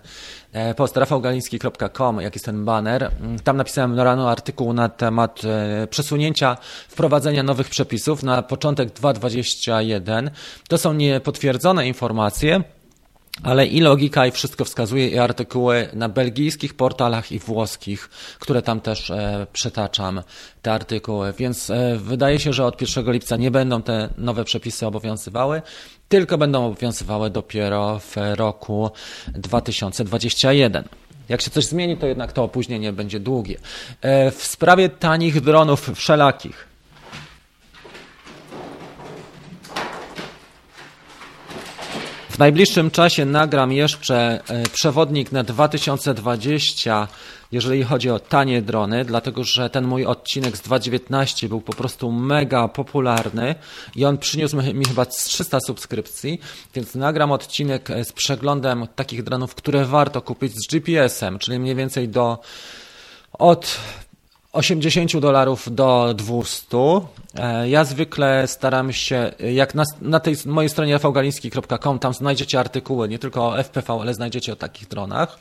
[0.52, 3.10] e, post rafałgaliński.com, jak jest ten banner.
[3.20, 6.56] Mm, tam napisałem rano artykuł na temat e, przesunięcia
[6.88, 10.30] wprowadzenia nowych przepisów na początek 2.21.
[10.68, 12.64] To są niepotwierdzone informacje,
[13.42, 18.80] ale i logika, i wszystko wskazuje, i artykuły na belgijskich portalach i włoskich, które tam
[18.80, 20.22] też e, przetaczam
[20.62, 21.34] te artykuły.
[21.38, 25.62] Więc e, wydaje się, że od 1 lipca nie będą te nowe przepisy obowiązywały,
[26.08, 28.90] tylko będą obowiązywały dopiero w roku
[29.28, 30.84] 2021.
[31.28, 33.58] Jak się coś zmieni, to jednak to opóźnienie będzie długie.
[34.00, 36.73] E, w sprawie tanich dronów wszelakich,
[42.34, 47.08] W najbliższym czasie nagram jeszcze e, przewodnik na 2020,
[47.52, 52.12] jeżeli chodzi o tanie drony, dlatego że ten mój odcinek z 2019 był po prostu
[52.12, 53.54] mega popularny
[53.96, 56.40] i on przyniósł mi chyba 300 subskrypcji,
[56.74, 61.74] więc nagram odcinek e, z przeglądem takich dronów, które warto kupić z GPS-em, czyli mniej
[61.74, 62.38] więcej do
[63.32, 63.78] od
[64.54, 66.76] 80 dolarów do 200.
[67.34, 73.08] E, ja zwykle staram się, jak na, na tej mojej stronie fgaliński.com, tam znajdziecie artykuły
[73.08, 75.38] nie tylko o FPV, ale znajdziecie o takich dronach,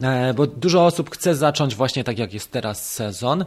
[0.00, 3.44] e, bo dużo osób chce zacząć właśnie tak jak jest teraz sezon.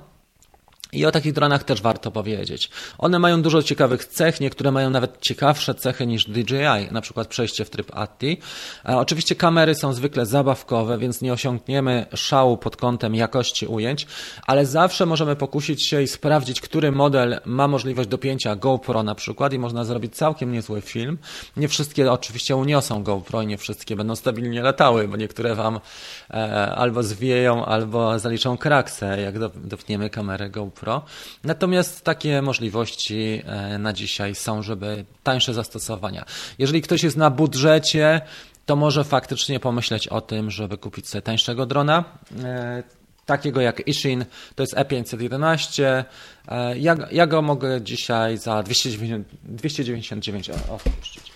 [0.93, 2.69] I o takich dronach też warto powiedzieć.
[2.97, 7.65] One mają dużo ciekawych cech, niektóre mają nawet ciekawsze cechy niż DJI, na przykład przejście
[7.65, 8.37] w tryb ATI.
[8.83, 14.07] A oczywiście kamery są zwykle zabawkowe, więc nie osiągniemy szału pod kątem jakości ujęć,
[14.47, 19.53] ale zawsze możemy pokusić się i sprawdzić, który model ma możliwość dopięcia GoPro na przykład
[19.53, 21.17] i można zrobić całkiem niezły film.
[21.57, 25.79] Nie wszystkie oczywiście uniosą GoPro i nie wszystkie będą stabilnie latały, bo niektóre Wam
[26.29, 30.82] e, albo zwieją, albo zaliczą kraksę, jak dopniemy kamerę GoPro.
[31.43, 36.25] Natomiast takie możliwości e, na dzisiaj są, żeby tańsze zastosowania.
[36.57, 38.21] Jeżeli ktoś jest na budżecie,
[38.65, 42.03] to może faktycznie pomyśleć o tym, żeby kupić sobie tańszego drona
[42.43, 42.83] e,
[43.25, 46.03] takiego jak Ishin, to jest E511.
[46.47, 51.32] E, ja, ja go mogę dzisiaj za 290, 299 opuścić.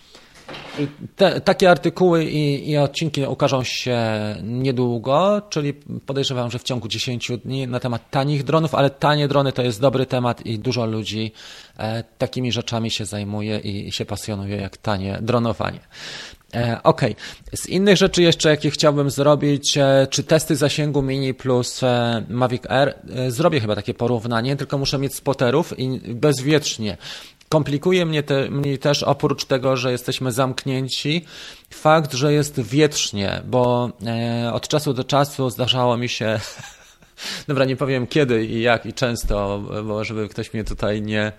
[1.15, 3.99] Te, takie artykuły i, i, odcinki ukażą się
[4.43, 5.73] niedługo, czyli
[6.05, 9.81] podejrzewam, że w ciągu 10 dni na temat tanich dronów, ale tanie drony to jest
[9.81, 11.31] dobry temat i dużo ludzi
[11.77, 15.79] e, takimi rzeczami się zajmuje i, i się pasjonuje jak tanie dronowanie.
[16.55, 17.01] E, ok,
[17.53, 22.63] z innych rzeczy jeszcze, jakie chciałbym zrobić, e, czy testy zasięgu Mini plus e, Mavic
[22.69, 22.95] Air,
[23.27, 26.97] zrobię chyba takie porównanie, tylko muszę mieć spoterów i bezwietrznie.
[27.49, 31.25] Komplikuje mnie, te, mnie też oprócz tego, że jesteśmy zamknięci,
[31.73, 36.39] fakt, że jest wietrznie, bo e, od czasu do czasu zdarzało mi się,
[37.47, 41.31] dobra, nie powiem kiedy i jak i często, bo żeby ktoś mnie tutaj nie,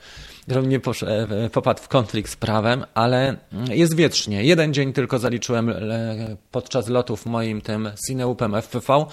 [0.48, 1.04] żebym nie posz,
[1.52, 3.36] popadł w konflikt z prawem, ale
[3.70, 4.44] jest wietrznie.
[4.44, 5.74] Jeden dzień tylko zaliczyłem
[6.50, 9.06] podczas lotu w moim tym Cineupem FPV,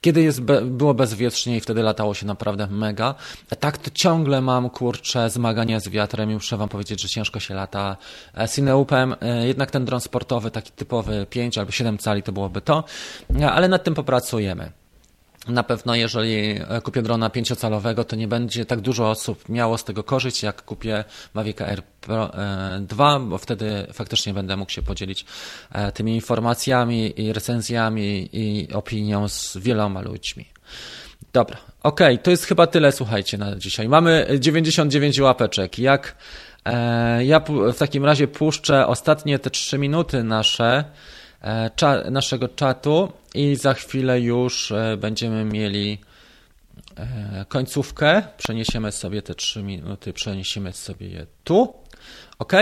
[0.00, 3.14] kiedy jest, było bezwietrznie i wtedy latało się naprawdę mega.
[3.60, 7.54] Tak to ciągle mam, kurczę, zmagania z wiatrem i muszę wam powiedzieć, że ciężko się
[7.54, 7.96] lata
[8.54, 9.16] Cineupem.
[9.44, 12.84] Jednak ten dron sportowy, taki typowy 5 albo 7 cali to byłoby to,
[13.52, 14.72] ale nad tym popracujemy.
[15.48, 20.02] Na pewno, jeżeli kupię drona pięciocalowego, to nie będzie tak dużo osób miało z tego
[20.02, 21.04] korzyść, jak kupię
[21.34, 22.30] Mavic Air Pro
[22.80, 25.24] 2, e, bo wtedy faktycznie będę mógł się podzielić
[25.72, 30.44] e, tymi informacjami i recenzjami i opinią z wieloma ludźmi.
[31.32, 33.88] Dobra, okej, okay, to jest chyba tyle, słuchajcie, na dzisiaj.
[33.88, 35.78] Mamy 99 łapeczek.
[35.78, 36.16] Jak
[36.64, 37.40] e, ja
[37.74, 41.17] w takim razie puszczę ostatnie te 3 minuty nasze E,
[41.76, 45.98] cza naszego czatu i za chwilę już e, będziemy mieli
[46.96, 48.22] e, końcówkę.
[48.36, 51.74] Przeniesiemy sobie te trzy minuty, przeniesiemy sobie je tu.
[52.38, 52.52] Ok?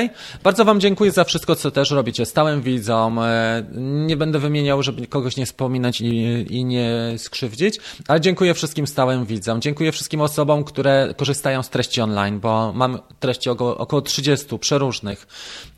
[0.43, 3.19] Bardzo Wam dziękuję za wszystko, co też robicie stałym widzom.
[3.19, 3.65] E,
[4.07, 7.78] nie będę wymieniał, żeby kogoś nie wspominać i, i nie skrzywdzić,
[8.09, 9.61] ale dziękuję wszystkim stałym widzom.
[9.61, 15.27] Dziękuję wszystkim osobom, które korzystają z treści online, bo mam treści około, około 30 przeróżnych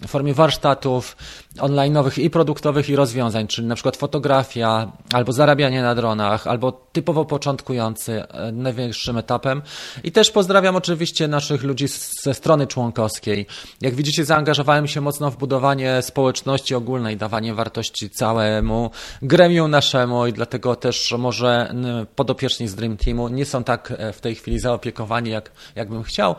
[0.01, 1.16] w formie warsztatów
[1.57, 7.25] online'owych i produktowych i rozwiązań, czyli na przykład fotografia, albo zarabianie na dronach, albo typowo
[7.25, 9.62] początkujący e, największym etapem.
[10.05, 11.87] I też pozdrawiam oczywiście naszych ludzi
[12.23, 13.47] ze strony członkowskiej.
[13.89, 18.90] Jak widzicie, zaangażowałem się mocno w budowanie społeczności ogólnej, dawanie wartości całemu
[19.23, 21.74] gremium naszemu i dlatego też może
[22.16, 26.02] podopieczni z Dream Teamu nie są tak e, w tej chwili zaopiekowani, jak, jak bym
[26.02, 26.35] chciał,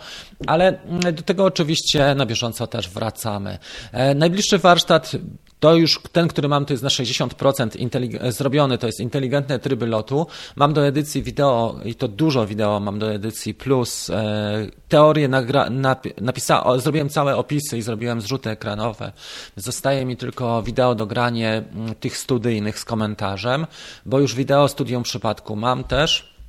[0.48, 0.80] ale
[1.14, 3.58] do tego oczywiście na bieżąco też wracamy.
[3.92, 5.12] E, najbliższy warsztat
[5.60, 10.28] to już ten, który mam, to jest na 60% zrobiony, to jest inteligentne tryby lotu.
[10.56, 15.70] Mam do edycji wideo i to dużo wideo mam do edycji, plus e, teorię nagra,
[15.70, 19.12] nap, napisa, zrobiłem całe opisy i zrobiłem zrzuty ekranowe.
[19.56, 23.68] Zostaje mi tylko wideo do grania mm, tych studyjnych z komentarzem,
[24.06, 26.40] bo już wideo studium przypadku mam też.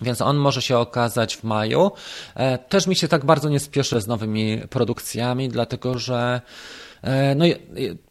[0.00, 1.90] Więc on może się okazać w maju.
[2.34, 6.40] E, też mi się tak bardzo nie spieszę z nowymi produkcjami, dlatego że
[7.02, 7.44] E, no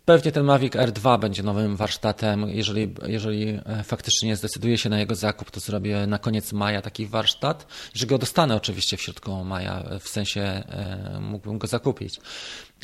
[0.05, 2.49] pewnie ten Mavic R2 będzie nowym warsztatem.
[2.49, 7.07] Jeżeli, jeżeli e, faktycznie zdecyduje się na jego zakup, to zrobię na koniec maja taki
[7.07, 7.67] warsztat.
[7.93, 12.19] Że go dostanę oczywiście w środku maja, w sensie e, mógłbym go zakupić.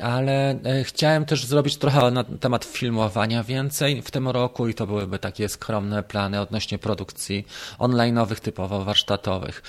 [0.01, 5.19] Ale chciałem też zrobić trochę na temat filmowania więcej w tym roku i to byłyby
[5.19, 7.47] takie skromne plany odnośnie produkcji
[7.79, 9.63] online'owych, typowo warsztatowych.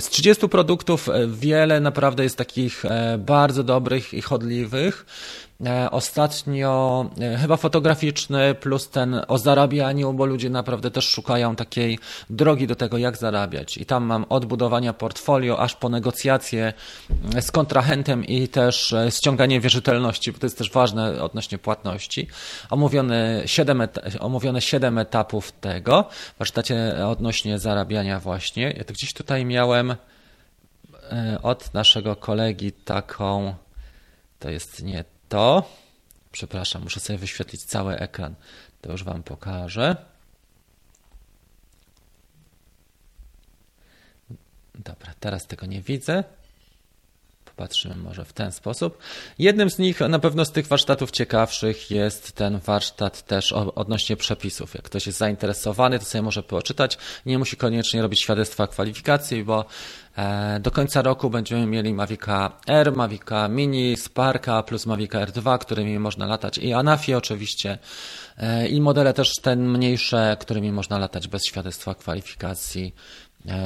[0.00, 2.82] Z 30 produktów wiele naprawdę jest takich
[3.18, 5.06] bardzo dobrych i chodliwych.
[5.66, 11.98] E, ostatnio e, chyba fotograficzny plus ten o zarabianiu, bo ludzie naprawdę też szukają takiej
[12.30, 13.78] drogi do tego, jak zarabiać.
[13.78, 16.72] I tam mam od budowania portfolio, aż po negocjacje
[17.34, 22.26] e, z kontrahentem i też ściąganie wierzytelności, bo to jest też ważne odnośnie płatności.
[22.70, 23.88] Omówione 7,
[24.20, 28.74] omówione 7 etapów tego w warsztacie odnośnie zarabiania właśnie.
[28.76, 29.94] Ja to gdzieś tutaj miałem
[31.42, 33.54] od naszego kolegi taką,
[34.38, 35.62] to jest nie to,
[36.34, 38.34] przepraszam, muszę sobie wyświetlić cały ekran,
[38.80, 39.96] to już Wam pokażę.
[44.74, 46.24] Dobra, teraz tego nie widzę.
[47.56, 48.98] Popatrzymy może w ten sposób.
[49.38, 54.74] Jednym z nich, na pewno z tych warsztatów ciekawszych jest ten warsztat też odnośnie przepisów.
[54.74, 56.98] Jak ktoś jest zainteresowany, to sobie może poczytać.
[57.26, 59.64] Nie musi koniecznie robić świadectwa kwalifikacji, bo
[60.16, 65.98] e, do końca roku będziemy mieli Mavica R, Mavica Mini, Sparka plus Mavica R2, którymi
[65.98, 67.78] można latać i Anafi oczywiście
[68.38, 72.94] e, i modele też ten mniejsze, którymi można latać bez świadectwa kwalifikacji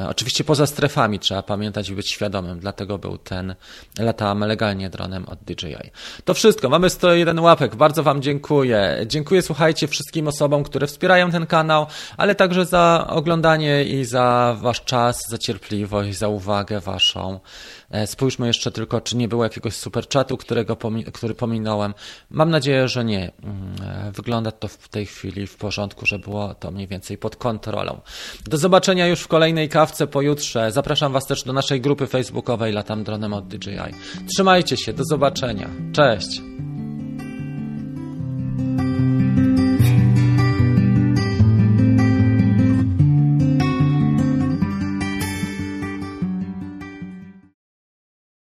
[0.09, 3.55] oczywiście poza strefami trzeba pamiętać i być świadomym, dlatego był ten
[3.99, 5.91] latam legalnie dronem od DJI.
[6.25, 9.05] To wszystko, mamy 101 łapek, bardzo Wam dziękuję.
[9.07, 11.87] Dziękuję, słuchajcie, wszystkim osobom, które wspierają ten kanał,
[12.17, 17.41] ale także za oglądanie i za Wasz czas, za cierpliwość, za uwagę Waszą.
[17.91, 20.77] E, spójrzmy jeszcze tylko, czy nie było jakiegoś super czatu, którego
[21.13, 21.95] który pominąłem.
[22.31, 23.33] Mam nadzieję, że nie.
[23.43, 27.37] Mm, e, wygląda to w tej chwili w porządku, że było to mniej więcej pod
[27.37, 28.01] kontrolą.
[28.47, 30.73] Do zobaczenia już w kolejnej kawce pojutrze.
[30.73, 33.95] Zapraszam Was też do naszej grupy facebookowej Latam Dronem od DJI.
[34.35, 35.71] Trzymajcie się, do zobaczenia.
[35.93, 36.41] Cześć!